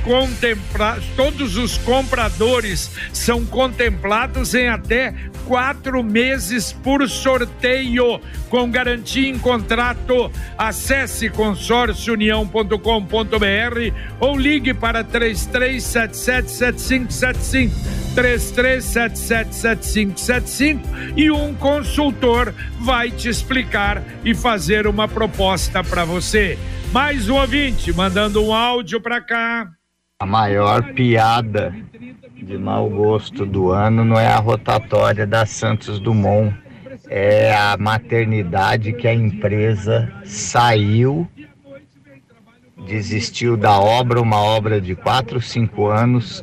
todos 1.17 1.57
os 1.57 1.77
compradores 1.79 2.91
são 3.15 3.47
contemplados 3.47 4.55
em 4.55 4.69
até 4.69 5.15
quatro 5.47 6.05
meses 6.05 6.71
por 6.71 7.09
sorteio, 7.09 8.21
com 8.51 8.71
garantia 8.71 9.27
em 9.27 9.39
contrato. 9.39 10.31
Acesse 10.59 11.31
consórciounião.com.br 11.31 13.95
ou 14.21 14.39
ligue 14.39 14.75
para 14.75 15.03
33777575. 15.03 17.71
33777575 18.15 20.81
e 21.17 21.31
um 21.31 21.55
consultor 21.55 22.53
vai 22.81 23.11
te 23.11 23.29
explicar 23.29 24.03
e 24.25 24.35
fazer 24.35 24.87
uma 24.87 25.07
proposta 25.07 25.85
para 25.85 26.07
você. 26.07 26.57
Mais 26.97 27.29
um 27.29 27.35
ouvinte 27.35 27.93
mandando 27.93 28.43
um 28.43 28.55
áudio 28.55 28.99
para 28.99 29.21
cá. 29.21 29.69
A 30.19 30.25
maior 30.25 30.95
piada 30.95 31.77
de 32.35 32.57
mau 32.57 32.89
gosto 32.89 33.45
do 33.45 33.71
ano 33.71 34.03
não 34.03 34.19
é 34.19 34.27
a 34.29 34.39
rotatória 34.39 35.27
da 35.27 35.45
Santos 35.45 36.01
Dumont, 36.01 36.57
é 37.11 37.55
a 37.55 37.77
maternidade 37.77 38.95
que 38.95 39.07
a 39.07 39.13
empresa 39.13 40.11
saiu, 40.25 41.29
desistiu 42.87 43.59
da 43.59 43.79
obra, 43.79 44.19
uma 44.19 44.41
obra 44.41 44.81
de 44.81 44.95
4, 44.95 45.39
5 45.39 45.87
anos, 45.89 46.43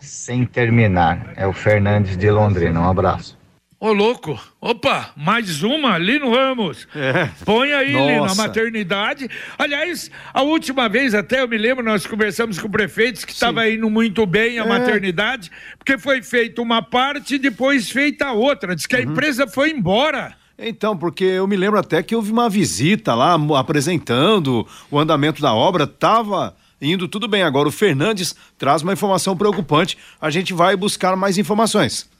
sem 0.00 0.44
terminar. 0.44 1.32
É 1.36 1.46
o 1.46 1.52
Fernandes 1.52 2.16
de 2.16 2.28
Londrina. 2.28 2.80
Um 2.80 2.90
abraço. 2.90 3.38
Ô, 3.78 3.92
louco, 3.92 4.40
opa, 4.58 5.10
mais 5.14 5.62
uma 5.62 5.92
ali 5.92 6.18
no 6.18 6.32
Ramos. 6.32 6.88
É. 6.94 7.28
Põe 7.44 7.74
aí 7.74 7.92
na 7.92 8.34
maternidade. 8.34 9.28
Aliás, 9.58 10.10
a 10.32 10.40
última 10.40 10.88
vez 10.88 11.14
até 11.14 11.42
eu 11.42 11.48
me 11.48 11.58
lembro, 11.58 11.84
nós 11.84 12.06
conversamos 12.06 12.58
com 12.58 12.70
prefeitos 12.70 13.22
que 13.26 13.32
estava 13.32 13.68
indo 13.68 13.90
muito 13.90 14.24
bem 14.24 14.58
a 14.58 14.64
é. 14.64 14.66
maternidade, 14.66 15.50
porque 15.78 15.98
foi 15.98 16.22
feita 16.22 16.62
uma 16.62 16.80
parte 16.80 17.34
e 17.34 17.38
depois 17.38 17.90
feita 17.90 18.28
a 18.28 18.32
outra. 18.32 18.74
Diz 18.74 18.86
que 18.86 18.96
a 18.96 19.00
uhum. 19.00 19.12
empresa 19.12 19.46
foi 19.46 19.72
embora. 19.72 20.34
Então, 20.58 20.96
porque 20.96 21.24
eu 21.24 21.46
me 21.46 21.54
lembro 21.54 21.78
até 21.78 22.02
que 22.02 22.16
houve 22.16 22.32
uma 22.32 22.48
visita 22.48 23.14
lá 23.14 23.36
apresentando 23.58 24.66
o 24.90 24.98
andamento 24.98 25.42
da 25.42 25.52
obra, 25.52 25.86
tava 25.86 26.56
indo 26.80 27.06
tudo 27.06 27.28
bem. 27.28 27.42
Agora 27.42 27.68
o 27.68 27.72
Fernandes 27.72 28.34
traz 28.56 28.80
uma 28.80 28.94
informação 28.94 29.36
preocupante. 29.36 29.98
A 30.18 30.30
gente 30.30 30.54
vai 30.54 30.74
buscar 30.76 31.14
mais 31.14 31.36
informações. 31.36 32.15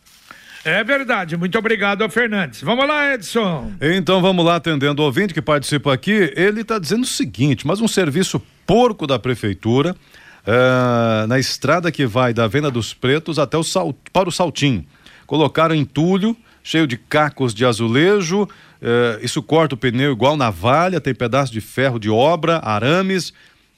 É 0.67 0.83
verdade, 0.83 1.37
muito 1.37 1.57
obrigado, 1.57 2.11
Fernandes. 2.11 2.61
Vamos 2.61 2.89
lá, 2.89 3.15
Edson. 3.15 3.73
Então 3.81 4.21
vamos 4.21 4.45
lá, 4.45 4.57
atendendo 4.57 5.01
o 5.01 5.05
ouvinte 5.05 5.33
que 5.33 5.41
participa 5.41 5.95
aqui. 5.95 6.33
Ele 6.35 6.63
está 6.63 6.77
dizendo 6.77 7.05
o 7.05 7.07
seguinte: 7.07 7.65
mas 7.65 7.81
um 7.81 7.87
serviço 7.87 8.43
porco 8.67 9.07
da 9.07 9.17
prefeitura. 9.17 9.95
Uh, 10.45 11.27
na 11.29 11.39
estrada 11.39 11.91
que 11.91 12.05
vai 12.05 12.33
da 12.33 12.49
Venda 12.49 12.69
dos 12.71 12.93
Pretos 12.93 13.39
até 13.39 13.57
o 13.57 13.63
sal, 13.63 13.93
para 14.13 14.29
o 14.29 14.33
Saltinho. 14.33 14.85
Colocaram 15.25 15.75
entulho, 15.75 16.37
cheio 16.65 16.87
de 16.87 16.97
cacos 16.97 17.53
de 17.53 17.65
azulejo, 17.65 18.43
uh, 18.43 18.49
isso 19.23 19.43
corta 19.43 19.75
o 19.75 19.79
pneu 19.79 20.13
igual 20.13 20.37
navalha, 20.37 21.01
tem 21.01 21.13
pedaço 21.13 21.53
de 21.53 21.61
ferro 21.61 21.99
de 21.99 22.11
obra, 22.11 22.61
arames. 22.65 23.33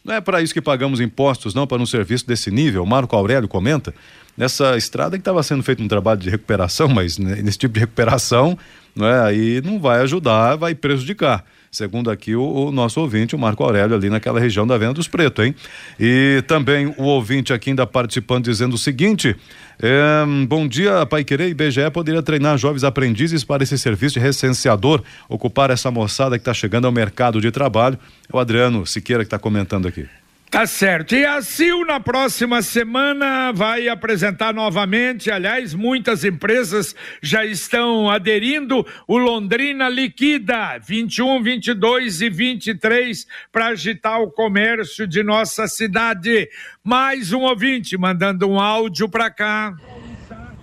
Não 0.08 0.14
é 0.14 0.22
para 0.22 0.40
isso 0.40 0.54
que 0.54 0.62
pagamos 0.62 1.00
impostos, 1.00 1.52
não, 1.52 1.66
para 1.66 1.82
um 1.82 1.84
serviço 1.84 2.26
desse 2.26 2.50
nível. 2.50 2.86
Marco 2.86 3.14
Aurélio 3.14 3.46
comenta 3.46 3.94
nessa 4.34 4.74
estrada 4.74 5.18
que 5.18 5.20
estava 5.20 5.42
sendo 5.42 5.62
feito 5.62 5.82
um 5.82 5.86
trabalho 5.86 6.18
de 6.18 6.30
recuperação, 6.30 6.88
mas 6.88 7.18
nesse 7.18 7.58
tipo 7.58 7.74
de 7.74 7.80
recuperação, 7.80 8.56
não 8.96 9.06
é, 9.06 9.20
aí 9.20 9.60
não 9.62 9.78
vai 9.78 10.00
ajudar, 10.00 10.56
vai 10.56 10.74
prejudicar. 10.74 11.44
Segundo 11.70 12.10
aqui 12.10 12.34
o, 12.34 12.42
o, 12.42 12.72
nosso 12.72 13.00
ouvinte, 13.00 13.34
o 13.34 13.38
Marco 13.38 13.62
Aurélio, 13.62 13.96
ali 13.96 14.10
naquela 14.10 14.40
região 14.40 14.66
da 14.66 14.76
Venda 14.78 14.94
dos 14.94 15.08
Pretos, 15.08 15.44
hein? 15.44 15.54
E 15.98 16.42
também 16.46 16.94
o 16.96 17.04
ouvinte 17.04 17.52
aqui 17.52 17.70
ainda 17.70 17.86
participando 17.86 18.44
dizendo 18.44 18.74
o 18.74 18.78
seguinte: 18.78 19.36
é, 19.80 20.24
bom 20.46 20.66
dia, 20.66 21.06
Pai 21.06 21.24
Querer. 21.24 21.48
IBGE 21.48 21.90
poderia 21.92 22.22
treinar 22.22 22.58
jovens 22.58 22.84
aprendizes 22.84 23.44
para 23.44 23.62
esse 23.62 23.78
serviço 23.78 24.14
de 24.14 24.20
recenseador, 24.20 25.02
ocupar 25.28 25.70
essa 25.70 25.90
moçada 25.90 26.36
que 26.36 26.42
está 26.42 26.54
chegando 26.54 26.86
ao 26.86 26.92
mercado 26.92 27.40
de 27.40 27.50
trabalho. 27.50 27.98
É 28.32 28.36
o 28.36 28.38
Adriano 28.38 28.86
Siqueira 28.86 29.22
que 29.22 29.26
está 29.26 29.38
comentando 29.38 29.86
aqui. 29.86 30.06
Tá 30.50 30.66
certo. 30.66 31.14
E 31.14 31.26
a 31.26 31.42
CIL 31.42 31.84
na 31.84 32.00
próxima 32.00 32.62
semana 32.62 33.52
vai 33.52 33.86
apresentar 33.86 34.54
novamente, 34.54 35.30
aliás, 35.30 35.74
muitas 35.74 36.24
empresas 36.24 36.94
já 37.22 37.44
estão 37.44 38.08
aderindo 38.08 38.84
o 39.06 39.18
Londrina 39.18 39.90
Liquida 39.90 40.78
21, 40.78 41.42
22 41.42 42.22
e 42.22 42.30
23 42.30 43.26
para 43.52 43.66
agitar 43.66 44.22
o 44.22 44.30
comércio 44.30 45.06
de 45.06 45.22
nossa 45.22 45.68
cidade. 45.68 46.48
Mais 46.82 47.30
um 47.34 47.42
ouvinte 47.42 47.98
mandando 47.98 48.48
um 48.48 48.58
áudio 48.58 49.06
para 49.06 49.30
cá. 49.30 49.76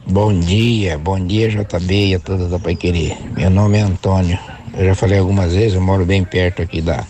Bom 0.08 0.40
dia, 0.40 0.98
bom 0.98 1.24
dia 1.24 1.48
JB 1.48 2.08
e 2.08 2.16
a 2.16 2.20
toda 2.20 2.48
da 2.48 2.58
Pai 2.58 2.76
Querer. 2.76 3.18
Meu 3.38 3.52
nome 3.52 3.78
é 3.78 3.82
Antônio. 3.82 4.40
Eu 4.76 4.86
já 4.86 4.96
falei 4.96 5.20
algumas 5.20 5.54
vezes, 5.54 5.76
eu 5.76 5.82
moro 5.82 6.04
bem 6.06 6.24
perto 6.24 6.64
aqui 6.64 6.82
da 6.82 7.06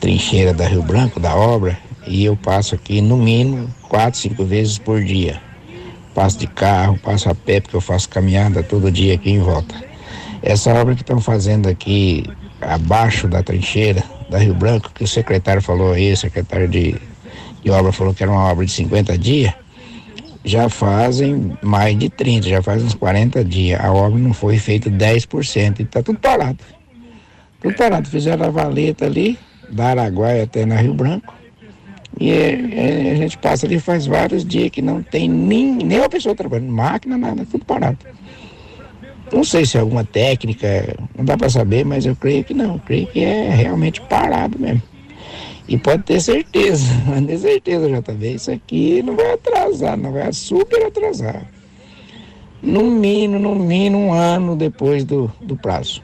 trincheira 0.00 0.52
da 0.52 0.66
Rio 0.66 0.82
Branco, 0.82 1.20
da 1.20 1.36
obra 1.36 1.78
e 2.06 2.24
eu 2.24 2.36
passo 2.36 2.74
aqui 2.74 3.00
no 3.00 3.16
mínimo 3.16 3.68
quatro, 3.88 4.18
cinco 4.18 4.44
vezes 4.44 4.78
por 4.78 5.02
dia. 5.02 5.40
Passo 6.14 6.38
de 6.38 6.46
carro, 6.46 6.98
passo 6.98 7.28
a 7.30 7.34
pé, 7.34 7.60
porque 7.60 7.76
eu 7.76 7.80
faço 7.80 8.08
caminhada 8.08 8.62
todo 8.62 8.90
dia 8.90 9.14
aqui 9.14 9.30
em 9.30 9.38
volta. 9.38 9.74
Essa 10.42 10.72
obra 10.74 10.94
que 10.94 11.02
estão 11.02 11.20
fazendo 11.20 11.68
aqui 11.68 12.24
abaixo 12.60 13.28
da 13.28 13.42
trincheira 13.42 14.02
da 14.28 14.38
Rio 14.38 14.54
Branco, 14.54 14.90
que 14.94 15.04
o 15.04 15.08
secretário 15.08 15.62
falou 15.62 15.92
aí, 15.92 16.12
o 16.12 16.16
secretário 16.16 16.68
de, 16.68 16.96
de 17.62 17.70
obra 17.70 17.92
falou 17.92 18.12
que 18.12 18.22
era 18.22 18.32
uma 18.32 18.50
obra 18.50 18.64
de 18.66 18.72
50 18.72 19.16
dias, 19.16 19.52
já 20.44 20.68
fazem 20.68 21.56
mais 21.62 21.96
de 21.96 22.08
30, 22.08 22.48
já 22.48 22.62
faz 22.62 22.82
uns 22.82 22.94
40 22.94 23.44
dias. 23.44 23.80
A 23.80 23.92
obra 23.92 24.18
não 24.18 24.34
foi 24.34 24.58
feita 24.58 24.90
10% 24.90 25.78
e 25.78 25.82
está 25.82 26.02
tudo 26.02 26.18
parado. 26.18 26.58
Tudo 27.60 27.74
parado. 27.76 28.08
Fizeram 28.08 28.46
a 28.46 28.50
valeta 28.50 29.06
ali, 29.06 29.38
da 29.70 29.90
Araguaia 29.90 30.42
até 30.42 30.66
na 30.66 30.76
Rio 30.76 30.94
Branco 30.94 31.41
e 32.20 32.30
é, 32.30 33.08
é, 33.08 33.10
a 33.12 33.16
gente 33.16 33.38
passa 33.38 33.66
ali 33.66 33.78
faz 33.78 34.06
vários 34.06 34.44
dias 34.44 34.70
que 34.70 34.82
não 34.82 35.02
tem 35.02 35.28
nem, 35.28 35.74
nem 35.74 35.98
uma 35.98 36.08
pessoa 36.08 36.34
trabalhando, 36.34 36.70
máquina, 36.70 37.16
nada, 37.16 37.46
tudo 37.50 37.64
parado. 37.64 37.98
Não 39.32 39.42
sei 39.42 39.64
se 39.64 39.78
é 39.78 39.80
alguma 39.80 40.04
técnica, 40.04 40.94
não 41.16 41.24
dá 41.24 41.36
para 41.36 41.48
saber, 41.48 41.84
mas 41.84 42.04
eu 42.04 42.14
creio 42.14 42.44
que 42.44 42.52
não. 42.52 42.74
Eu 42.74 42.80
creio 42.84 43.06
que 43.06 43.24
é 43.24 43.48
realmente 43.48 44.00
parado 44.02 44.58
mesmo. 44.58 44.82
E 45.66 45.78
pode 45.78 46.02
ter 46.02 46.20
certeza, 46.20 46.92
pode 47.06 47.26
ter 47.26 47.38
certeza, 47.38 47.88
JB, 47.88 48.34
isso 48.34 48.50
aqui 48.50 49.02
não 49.02 49.16
vai 49.16 49.32
atrasar, 49.32 49.96
não 49.96 50.12
vai 50.12 50.32
super 50.32 50.84
atrasar. 50.84 51.46
No 52.62 52.84
mínimo, 52.84 53.38
no 53.38 53.54
mínimo 53.54 53.98
um 53.98 54.12
ano 54.12 54.54
depois 54.54 55.04
do, 55.04 55.32
do 55.40 55.56
prazo. 55.56 56.02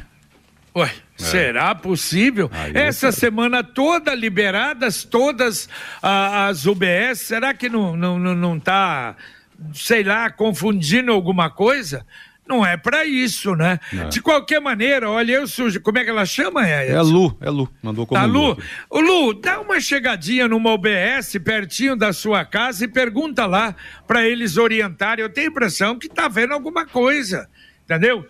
Ué. 0.76 0.92
É. 1.20 1.24
Será 1.24 1.76
possível? 1.76 2.50
Aí 2.52 2.72
Essa 2.74 3.12
semana 3.12 3.64
toda 3.64 4.16
liberadas, 4.16 5.04
todas 5.04 5.70
ah, 6.02 6.48
as 6.48 6.66
UBS, 6.66 7.20
será 7.20 7.54
que 7.54 7.70
não, 7.70 7.96
não, 7.96 8.18
não, 8.18 8.36
não 8.36 8.60
tá, 8.60 9.16
sei 9.74 10.04
lá, 10.04 10.30
confundindo 10.32 11.12
alguma 11.12 11.50
coisa? 11.50 12.06
Não 12.48 12.66
é 12.66 12.76
para 12.76 13.06
isso, 13.06 13.56
né? 13.56 13.80
Não. 13.94 14.10
De 14.10 14.20
qualquer 14.20 14.60
maneira, 14.60 15.10
olha, 15.10 15.34
eu 15.34 15.48
sugiro. 15.48 15.82
Como 15.82 15.98
é 16.00 16.04
que 16.04 16.10
ela 16.10 16.26
chama? 16.26 16.68
É, 16.68 16.90
é 16.90 17.02
Lu, 17.02 17.38
é 17.40 17.50
Lu. 17.50 17.72
Mandou 17.82 18.06
como 18.06 18.20
tá, 18.20 18.26
Lu. 18.26 18.58
Lu. 18.92 19.00
Lu, 19.00 19.34
dá 19.34 19.62
uma 19.62 19.80
chegadinha 19.80 20.50
numa 20.50 20.74
UBS 20.74 21.38
pertinho 21.44 21.96
da 21.96 22.12
sua 22.12 22.44
casa 22.44 22.84
e 22.84 22.88
pergunta 22.90 23.46
lá 23.46 23.74
para 24.06 24.28
eles 24.28 24.58
orientarem. 24.58 25.24
Eu 25.24 25.32
tenho 25.32 25.48
a 25.48 25.52
impressão 25.52 25.98
que 25.98 26.10
tá 26.10 26.28
vendo 26.28 26.54
alguma 26.54 26.86
coisa, 26.86 27.48
entendeu? 27.96 28.26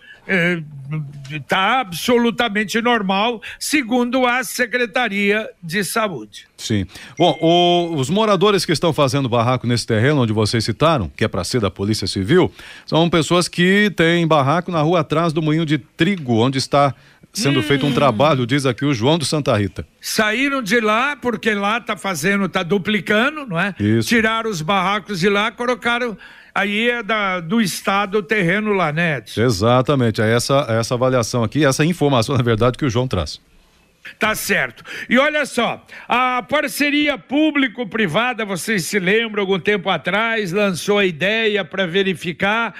está 1.30 1.78
é, 1.78 1.80
absolutamente 1.80 2.80
normal, 2.80 3.42
segundo 3.58 4.24
a 4.24 4.44
Secretaria 4.44 5.50
de 5.62 5.82
Saúde. 5.82 6.46
Sim. 6.56 6.86
Bom, 7.18 7.36
o, 7.40 7.96
os 7.96 8.08
moradores 8.08 8.64
que 8.64 8.72
estão 8.72 8.92
fazendo 8.92 9.28
barraco 9.28 9.66
nesse 9.66 9.86
terreno 9.86 10.22
onde 10.22 10.32
vocês 10.32 10.64
citaram, 10.64 11.10
que 11.16 11.24
é 11.24 11.28
para 11.28 11.42
ser 11.42 11.60
da 11.60 11.70
Polícia 11.70 12.06
Civil, 12.06 12.52
são 12.86 13.10
pessoas 13.10 13.48
que 13.48 13.90
têm 13.96 14.26
barraco 14.26 14.70
na 14.70 14.80
rua 14.80 15.00
atrás 15.00 15.32
do 15.32 15.42
moinho 15.42 15.66
de 15.66 15.78
trigo, 15.78 16.34
onde 16.34 16.58
está 16.58 16.94
sendo 17.32 17.60
hum. 17.60 17.62
feito 17.62 17.86
um 17.86 17.92
trabalho, 17.92 18.46
diz 18.46 18.66
aqui 18.66 18.84
o 18.84 18.92
João 18.92 19.18
do 19.18 19.24
Santa 19.24 19.56
Rita. 19.56 19.86
Saíram 20.00 20.62
de 20.62 20.78
lá 20.80 21.16
porque 21.16 21.52
lá 21.54 21.78
está 21.78 21.96
fazendo, 21.96 22.44
está 22.44 22.62
duplicando, 22.62 23.46
não 23.46 23.58
é? 23.58 23.74
Isso. 23.80 24.08
Tiraram 24.08 24.50
os 24.50 24.60
barracos 24.60 25.18
de 25.18 25.28
lá, 25.30 25.50
colocaram 25.50 26.16
aí 26.54 26.90
é 26.90 27.02
da, 27.02 27.40
do 27.40 27.60
estado 27.60 28.18
o 28.18 28.22
terreno 28.22 28.72
lá, 28.72 28.92
né, 28.92 29.18
Edson? 29.18 29.42
Exatamente, 29.42 30.20
é 30.20 30.32
essa, 30.32 30.66
é 30.68 30.78
essa 30.78 30.94
avaliação 30.94 31.42
aqui, 31.42 31.64
essa 31.64 31.84
informação, 31.84 32.36
na 32.36 32.42
verdade, 32.42 32.76
que 32.76 32.84
o 32.84 32.90
João 32.90 33.08
traz. 33.08 33.40
Tá 34.18 34.34
certo. 34.34 34.84
E 35.08 35.16
olha 35.18 35.46
só, 35.46 35.84
a 36.08 36.42
parceria 36.42 37.16
público-privada, 37.16 38.44
vocês 38.44 38.84
se 38.86 38.98
lembram, 38.98 39.42
algum 39.42 39.60
tempo 39.60 39.88
atrás, 39.88 40.50
lançou 40.52 40.98
a 40.98 41.04
ideia 41.04 41.64
para 41.64 41.86
verificar 41.86 42.74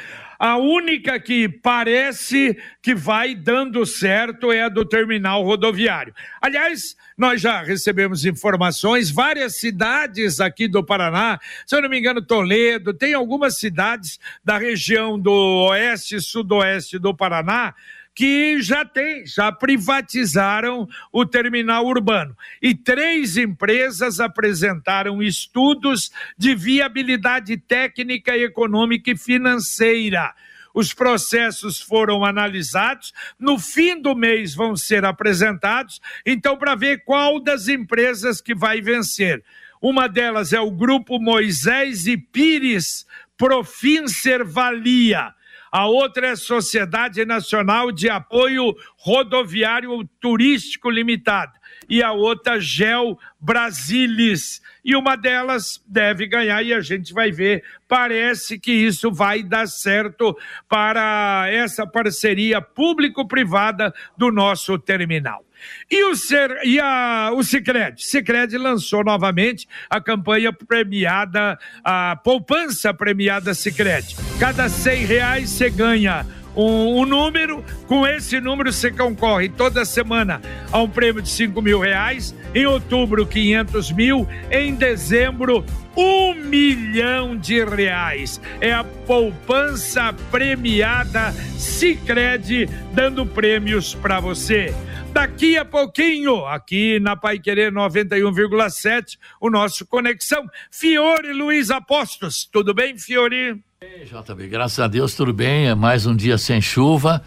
A 0.44 0.56
única 0.56 1.20
que 1.20 1.48
parece 1.48 2.58
que 2.82 2.96
vai 2.96 3.32
dando 3.32 3.86
certo 3.86 4.50
é 4.50 4.64
a 4.64 4.68
do 4.68 4.84
terminal 4.84 5.44
rodoviário. 5.44 6.12
Aliás, 6.40 6.96
nós 7.16 7.40
já 7.40 7.62
recebemos 7.62 8.24
informações, 8.24 9.08
várias 9.08 9.60
cidades 9.60 10.40
aqui 10.40 10.66
do 10.66 10.84
Paraná, 10.84 11.38
se 11.64 11.76
eu 11.76 11.80
não 11.80 11.88
me 11.88 11.96
engano, 11.96 12.20
Toledo, 12.20 12.92
tem 12.92 13.14
algumas 13.14 13.56
cidades 13.56 14.18
da 14.44 14.58
região 14.58 15.16
do 15.16 15.32
oeste 15.68 16.16
e 16.16 16.20
sudoeste 16.20 16.98
do 16.98 17.14
Paraná 17.14 17.72
que 18.14 18.60
já 18.60 18.84
tem, 18.84 19.26
já 19.26 19.50
privatizaram 19.50 20.86
o 21.10 21.24
terminal 21.24 21.86
urbano. 21.86 22.36
E 22.60 22.74
três 22.74 23.36
empresas 23.36 24.20
apresentaram 24.20 25.22
estudos 25.22 26.10
de 26.36 26.54
viabilidade 26.54 27.56
técnica, 27.56 28.36
econômica 28.36 29.10
e 29.10 29.16
financeira. 29.16 30.34
Os 30.74 30.92
processos 30.94 31.80
foram 31.80 32.24
analisados, 32.24 33.12
no 33.38 33.58
fim 33.58 34.00
do 34.00 34.14
mês 34.14 34.54
vão 34.54 34.74
ser 34.74 35.04
apresentados, 35.04 36.00
então, 36.24 36.56
para 36.56 36.74
ver 36.74 37.04
qual 37.04 37.38
das 37.38 37.68
empresas 37.68 38.40
que 38.40 38.54
vai 38.54 38.80
vencer. 38.80 39.44
Uma 39.82 40.08
delas 40.08 40.52
é 40.52 40.60
o 40.60 40.70
Grupo 40.70 41.18
Moisés 41.18 42.06
e 42.06 42.16
Pires 42.16 43.04
Profincervalia 43.36 45.34
a 45.72 45.86
outra 45.86 46.28
é 46.28 46.36
Sociedade 46.36 47.24
Nacional 47.24 47.90
de 47.90 48.10
Apoio 48.10 48.76
Rodoviário 48.98 50.06
Turístico 50.20 50.90
Limitada 50.90 51.61
e 51.88 52.02
a 52.02 52.12
outra 52.12 52.60
Gel 52.60 53.18
Brasilis. 53.40 54.60
E 54.84 54.96
uma 54.96 55.16
delas 55.16 55.82
deve 55.86 56.26
ganhar 56.26 56.62
e 56.62 56.74
a 56.74 56.80
gente 56.80 57.12
vai 57.12 57.30
ver. 57.30 57.62
Parece 57.86 58.58
que 58.58 58.72
isso 58.72 59.12
vai 59.12 59.42
dar 59.42 59.66
certo 59.68 60.36
para 60.68 61.46
essa 61.50 61.86
parceria 61.86 62.60
público-privada 62.60 63.94
do 64.16 64.32
nosso 64.32 64.78
terminal. 64.78 65.44
E 65.90 66.04
o, 66.04 66.16
Ser, 66.16 66.58
e 66.64 66.80
a, 66.80 67.30
o 67.32 67.42
Cicred? 67.44 68.02
Cicred 68.04 68.56
lançou 68.58 69.04
novamente 69.04 69.68
a 69.88 70.00
campanha 70.00 70.52
premiada, 70.52 71.56
a 71.84 72.16
poupança 72.16 72.92
premiada 72.92 73.54
Cicred. 73.54 74.16
Cada 74.40 74.68
cem 74.68 75.04
reais 75.04 75.50
você 75.50 75.70
ganha 75.70 76.26
um, 76.54 77.00
um, 77.00 77.06
número, 77.06 77.64
com 77.86 78.06
esse 78.06 78.40
número 78.40 78.72
você 78.72 78.90
concorre 78.90 79.48
toda 79.48 79.84
semana 79.84 80.40
a 80.70 80.80
um 80.80 80.88
prêmio 80.88 81.22
de 81.22 81.28
5 81.28 81.60
mil 81.62 81.80
reais, 81.80 82.34
em 82.54 82.66
outubro 82.66 83.26
500 83.26 83.92
mil, 83.92 84.28
em 84.50 84.74
dezembro 84.74 85.64
um 85.96 86.34
milhão 86.34 87.36
de 87.36 87.64
reais. 87.64 88.40
É 88.60 88.72
a 88.72 88.84
poupança 88.84 90.12
premiada 90.30 91.32
Cicred 91.58 92.66
dando 92.92 93.26
prêmios 93.26 93.94
para 93.94 94.20
você. 94.20 94.74
Daqui 95.12 95.58
a 95.58 95.64
pouquinho, 95.64 96.46
aqui 96.46 96.98
na 96.98 97.14
Pai 97.14 97.38
Querer 97.38 97.70
91,7, 97.70 99.18
o 99.38 99.50
nosso 99.50 99.86
Conexão. 99.86 100.48
Fiore 100.70 101.34
Luiz 101.34 101.70
Apostos. 101.70 102.48
Tudo 102.50 102.72
bem, 102.72 102.96
Fiore? 102.96 103.62
JB, 103.82 104.46
graças 104.46 104.78
a 104.78 104.86
Deus 104.86 105.14
tudo 105.14 105.32
bem. 105.32 105.66
É 105.66 105.74
mais 105.74 106.06
um 106.06 106.14
dia 106.14 106.38
sem 106.38 106.60
chuva 106.60 107.20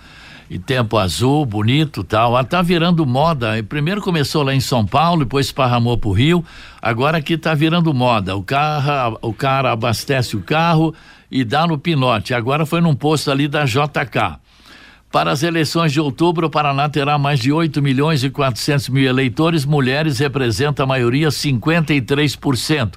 e 0.50 0.58
tempo 0.58 0.98
azul, 0.98 1.46
bonito 1.46 2.02
tal. 2.02 2.38
Ah, 2.38 2.46
tá 2.46 2.62
virando 2.62 3.06
moda. 3.06 3.62
Primeiro 3.68 4.02
começou 4.02 4.41
lá 4.41 4.56
em 4.56 4.62
São 4.62 4.86
Paulo, 4.86 5.26
depois 5.26 5.48
esparramou 5.48 5.98
pro 5.98 6.12
Rio. 6.12 6.46
Agora 6.82 7.18
aqui 7.18 7.38
tá 7.38 7.54
virando 7.54 7.94
moda. 7.94 8.38
O 8.38 8.44
carro, 8.44 9.20
o 9.22 9.34
cara 9.34 9.74
abastece 9.74 10.38
o 10.38 10.41
carro 10.41 10.96
e 11.30 11.44
dá 11.44 11.68
no 11.68 11.78
pinote. 11.78 12.34
Agora 12.34 12.65
foi 12.65 12.80
num 12.80 12.96
posto 12.96 13.30
ali 13.30 13.50
da 13.50 13.65
JK. 13.65 14.39
Para 15.15 15.32
as 15.32 15.43
eleições 15.43 15.93
de 15.93 16.01
outubro, 16.01 16.47
o 16.47 16.49
Paraná 16.49 16.89
terá 16.89 17.17
mais 17.17 17.39
de 17.39 17.49
8 17.49 17.82
milhões 17.82 18.21
e 18.21 18.30
400 18.30 18.89
mil 18.89 19.08
eleitores. 19.08 19.63
Mulheres 19.63 20.19
representam 20.19 20.84
a 20.84 20.88
maioria, 20.88 21.30
53%. 21.30 22.95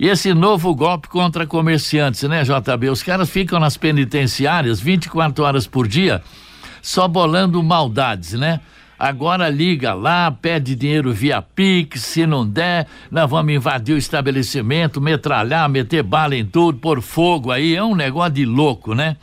E 0.00 0.08
esse 0.08 0.32
novo 0.32 0.74
golpe 0.74 1.08
contra 1.08 1.46
comerciantes, 1.46 2.22
né, 2.22 2.42
JB? 2.42 2.88
Os 2.88 3.02
caras 3.02 3.28
ficam 3.28 3.60
nas 3.60 3.76
penitenciárias 3.76 4.80
24 4.80 5.44
horas 5.44 5.66
por 5.66 5.86
dia, 5.86 6.22
só 6.80 7.06
bolando 7.06 7.62
maldades, 7.62 8.32
né? 8.32 8.60
Agora 8.98 9.50
liga 9.50 9.92
lá, 9.92 10.30
pede 10.30 10.74
dinheiro 10.74 11.12
via 11.12 11.42
Pix, 11.42 12.00
se 12.00 12.26
não 12.26 12.48
der, 12.48 12.86
nós 13.10 13.28
vamos 13.28 13.52
invadir 13.52 13.94
o 13.94 13.98
estabelecimento, 13.98 15.02
metralhar, 15.02 15.68
meter 15.68 16.02
bala 16.02 16.34
em 16.34 16.46
tudo, 16.46 16.78
pôr 16.78 17.02
fogo 17.02 17.52
aí, 17.52 17.76
é 17.76 17.84
um 17.84 17.94
negócio 17.94 18.32
de 18.32 18.46
louco, 18.46 18.94
né? 18.94 19.18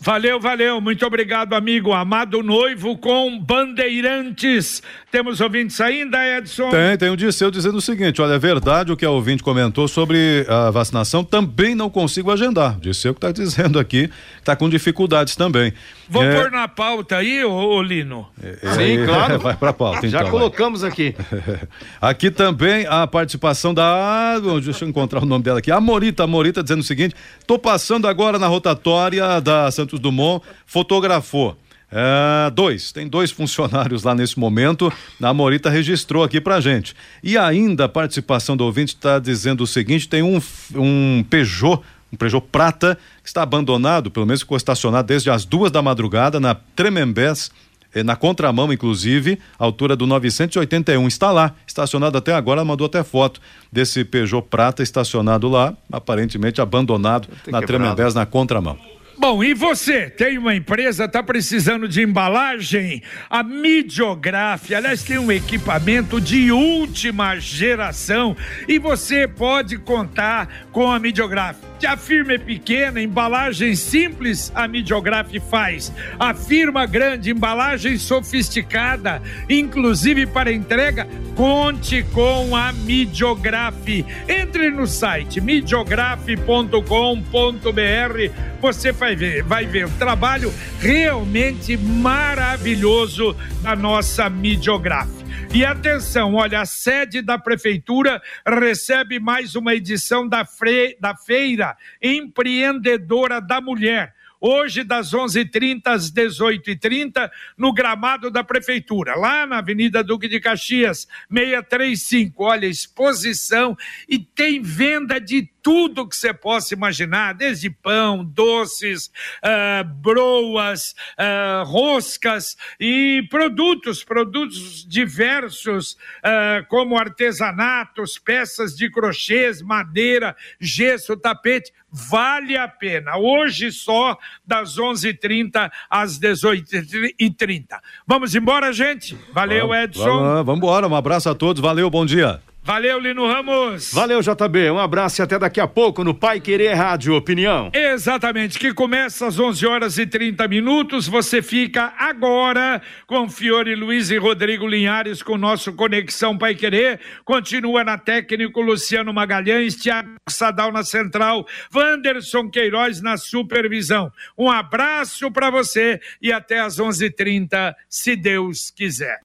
Valeu, 0.00 0.38
valeu. 0.38 0.80
Muito 0.80 1.04
obrigado, 1.04 1.54
amigo. 1.54 1.92
Amado 1.92 2.42
noivo 2.42 2.96
com 2.96 3.38
bandeirantes. 3.38 4.80
Temos 5.10 5.40
ouvintes 5.40 5.80
ainda, 5.80 6.38
Edson? 6.38 6.70
Tem, 6.70 6.96
tem 6.96 7.10
um 7.10 7.16
Disseu 7.16 7.50
dizendo 7.50 7.78
o 7.78 7.80
seguinte: 7.80 8.22
olha, 8.22 8.34
é 8.34 8.38
verdade 8.38 8.92
o 8.92 8.96
que 8.96 9.04
a 9.04 9.10
ouvinte 9.10 9.42
comentou 9.42 9.88
sobre 9.88 10.46
a 10.48 10.70
vacinação, 10.70 11.24
também 11.24 11.74
não 11.74 11.90
consigo 11.90 12.30
agendar. 12.30 12.78
Disseu 12.78 13.12
que 13.12 13.18
está 13.18 13.32
dizendo 13.32 13.78
aqui 13.78 14.08
está 14.38 14.54
com 14.54 14.68
dificuldades 14.68 15.34
também. 15.34 15.72
Vou 16.08 16.22
é... 16.22 16.34
pôr 16.34 16.50
na 16.50 16.66
pauta 16.66 17.16
aí, 17.16 17.44
ô, 17.44 17.52
ô 17.52 17.82
Lino? 17.82 18.26
É, 18.42 18.54
Sim, 18.72 19.04
claro. 19.04 19.38
Vai 19.40 19.56
para 19.56 19.70
a 19.70 19.72
pauta. 19.72 20.08
Já 20.08 20.20
então, 20.20 20.30
colocamos 20.30 20.80
vai. 20.80 20.90
aqui. 20.90 21.14
aqui 22.00 22.30
também 22.30 22.86
a 22.86 23.06
participação 23.06 23.74
da. 23.74 24.38
Deixa 24.62 24.84
eu 24.84 24.88
encontrar 24.88 25.22
o 25.22 25.26
nome 25.26 25.44
dela 25.44 25.58
aqui. 25.58 25.70
A 25.70 25.80
Morita, 25.80 26.24
a 26.24 26.26
Morita 26.26 26.62
dizendo 26.62 26.80
o 26.80 26.84
seguinte: 26.84 27.14
estou 27.38 27.58
passando 27.58 28.08
agora 28.08 28.38
na 28.38 28.46
rotatória 28.46 29.40
da 29.40 29.70
Santos 29.70 30.00
Dumont, 30.00 30.44
fotografou. 30.66 31.56
É, 31.90 32.50
dois, 32.50 32.92
tem 32.92 33.08
dois 33.08 33.30
funcionários 33.30 34.02
lá 34.02 34.14
nesse 34.14 34.38
momento. 34.38 34.92
A 35.22 35.32
Morita 35.32 35.70
registrou 35.70 36.22
aqui 36.22 36.40
pra 36.40 36.60
gente. 36.60 36.94
E 37.22 37.36
ainda 37.38 37.86
a 37.86 37.88
participação 37.88 38.56
do 38.56 38.64
ouvinte 38.64 38.94
está 38.94 39.18
dizendo 39.18 39.62
o 39.62 39.66
seguinte: 39.66 40.08
tem 40.08 40.22
um, 40.22 40.40
um 40.74 41.24
Peugeot, 41.28 41.80
um 42.12 42.16
Peugeot 42.16 42.46
prata, 42.50 42.98
que 43.22 43.28
está 43.28 43.42
abandonado, 43.42 44.10
pelo 44.10 44.26
menos 44.26 44.40
ficou 44.40 44.56
estacionado 44.56 45.08
desde 45.08 45.30
as 45.30 45.44
duas 45.44 45.70
da 45.70 45.82
madrugada 45.82 46.40
na 46.40 46.54
Tremembés, 46.54 47.50
eh, 47.94 48.02
na 48.02 48.16
contramão, 48.16 48.72
inclusive, 48.72 49.38
altura 49.58 49.94
do 49.94 50.06
981. 50.06 51.06
Está 51.06 51.30
lá, 51.30 51.54
estacionado 51.66 52.16
até 52.16 52.34
agora, 52.34 52.64
mandou 52.64 52.86
até 52.86 53.04
foto 53.04 53.40
desse 53.70 54.04
Peugeot 54.04 54.46
prata 54.48 54.82
estacionado 54.82 55.48
lá, 55.48 55.74
aparentemente 55.92 56.60
abandonado 56.60 57.28
na 57.46 57.60
Tremembés, 57.62 58.14
na 58.14 58.24
contramão. 58.26 58.78
Bom, 59.20 59.42
e 59.42 59.52
você 59.52 60.08
tem 60.08 60.38
uma 60.38 60.54
empresa, 60.54 61.06
está 61.06 61.24
precisando 61.24 61.88
de 61.88 62.02
embalagem? 62.02 63.02
A 63.28 63.42
Midiograf, 63.42 64.72
aliás, 64.72 65.02
tem 65.02 65.18
um 65.18 65.32
equipamento 65.32 66.20
de 66.20 66.52
última 66.52 67.36
geração 67.40 68.36
e 68.68 68.78
você 68.78 69.26
pode 69.26 69.76
contar 69.76 70.68
com 70.70 70.88
a 70.88 71.00
Midiograf. 71.00 71.67
A 71.86 71.96
firma 71.96 72.32
é 72.32 72.38
pequena, 72.38 73.00
embalagem 73.00 73.76
simples, 73.76 74.50
a 74.54 74.66
Midiograf 74.66 75.38
faz. 75.48 75.92
A 76.18 76.34
firma 76.34 76.86
grande, 76.86 77.30
embalagem 77.30 77.96
sofisticada, 77.98 79.22
inclusive 79.48 80.26
para 80.26 80.52
entrega, 80.52 81.06
conte 81.36 82.02
com 82.12 82.56
a 82.56 82.72
Midiograf. 82.72 84.04
Entre 84.28 84.70
no 84.70 84.86
site 84.86 85.40
midiograf.com.br, 85.40 88.32
você 88.60 88.92
vai 88.92 89.14
ver, 89.14 89.44
vai 89.44 89.64
ver 89.64 89.86
o 89.86 89.90
trabalho 89.90 90.52
realmente 90.80 91.76
maravilhoso 91.76 93.36
da 93.62 93.76
nossa 93.76 94.28
Midiograf. 94.28 95.17
E 95.54 95.64
atenção, 95.64 96.34
olha, 96.34 96.60
a 96.60 96.66
sede 96.66 97.22
da 97.22 97.38
prefeitura 97.38 98.20
recebe 98.46 99.18
mais 99.18 99.56
uma 99.56 99.74
edição 99.74 100.28
da, 100.28 100.44
fre... 100.44 100.96
da 101.00 101.16
Feira 101.16 101.76
Empreendedora 102.02 103.40
da 103.40 103.60
Mulher 103.60 104.14
hoje 104.40 104.84
das 104.84 105.12
11h30 105.12 105.82
às 105.86 106.10
18h30, 106.12 107.30
no 107.56 107.72
gramado 107.72 108.30
da 108.30 108.44
Prefeitura, 108.44 109.14
lá 109.16 109.46
na 109.46 109.58
Avenida 109.58 110.02
Duque 110.02 110.28
de 110.28 110.40
Caxias, 110.40 111.08
635. 111.28 112.44
Olha, 112.44 112.66
exposição 112.66 113.76
e 114.08 114.18
tem 114.18 114.62
venda 114.62 115.20
de 115.20 115.48
tudo 115.62 116.06
que 116.06 116.16
você 116.16 116.32
possa 116.32 116.74
imaginar, 116.74 117.34
desde 117.34 117.70
pão, 117.70 118.24
doces, 118.24 119.10
uh, 119.42 119.84
broas, 119.84 120.94
uh, 121.18 121.64
roscas 121.64 122.56
e 122.80 123.26
produtos, 123.30 124.02
produtos 124.02 124.86
diversos, 124.86 125.92
uh, 125.92 126.66
como 126.68 126.96
artesanatos, 126.96 128.18
peças 128.18 128.74
de 128.74 128.90
crochês, 128.90 129.60
madeira, 129.62 130.36
gesso, 130.60 131.16
tapete. 131.16 131.72
Vale 131.90 132.56
a 132.56 132.68
pena. 132.68 133.16
Hoje 133.16 133.72
só 133.72 134.18
das 134.46 134.76
11h30 134.76 135.70
às 135.88 136.18
18h30. 136.18 137.78
Vamos 138.06 138.34
embora, 138.34 138.72
gente? 138.72 139.16
Valeu, 139.32 139.74
Edson. 139.74 140.44
Vamos 140.44 140.58
embora. 140.58 140.86
Um 140.86 140.94
abraço 140.94 141.30
a 141.30 141.34
todos. 141.34 141.62
Valeu, 141.62 141.88
bom 141.88 142.04
dia. 142.04 142.42
Valeu, 142.68 143.00
Lino 143.00 143.26
Ramos. 143.26 143.94
Valeu, 143.94 144.20
JB. 144.20 144.72
Um 144.72 144.78
abraço 144.78 145.22
e 145.22 145.24
até 145.24 145.38
daqui 145.38 145.58
a 145.58 145.66
pouco 145.66 146.04
no 146.04 146.12
Pai 146.12 146.38
Querer 146.38 146.74
Rádio 146.74 147.14
Opinião. 147.14 147.70
Exatamente, 147.72 148.58
que 148.58 148.74
começa 148.74 149.26
às 149.26 149.38
11 149.40 149.66
horas 149.66 149.96
e 149.96 150.06
30 150.06 150.46
minutos. 150.46 151.08
Você 151.08 151.40
fica 151.40 151.94
agora 151.96 152.82
com 153.06 153.26
Fiore 153.26 153.74
Luiz 153.74 154.10
e 154.10 154.18
Rodrigo 154.18 154.66
Linhares 154.66 155.22
com 155.22 155.38
nosso 155.38 155.72
Conexão 155.72 156.36
Pai 156.36 156.54
Querer. 156.54 157.00
Continua 157.24 157.82
na 157.82 157.96
técnico 157.96 158.60
Luciano 158.60 159.14
Magalhães, 159.14 159.74
Tiago 159.74 160.16
Sadal 160.28 160.70
na 160.70 160.84
central, 160.84 161.46
Wanderson 161.74 162.50
Queiroz 162.50 163.00
na 163.00 163.16
supervisão. 163.16 164.12
Um 164.36 164.50
abraço 164.50 165.30
para 165.30 165.48
você 165.48 165.98
e 166.20 166.30
até 166.30 166.60
às 166.60 166.78
11:30, 166.78 167.74
se 167.88 168.14
Deus 168.14 168.70
quiser 168.70 169.20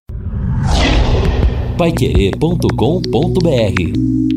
paiquerê.com.br 1.77 4.33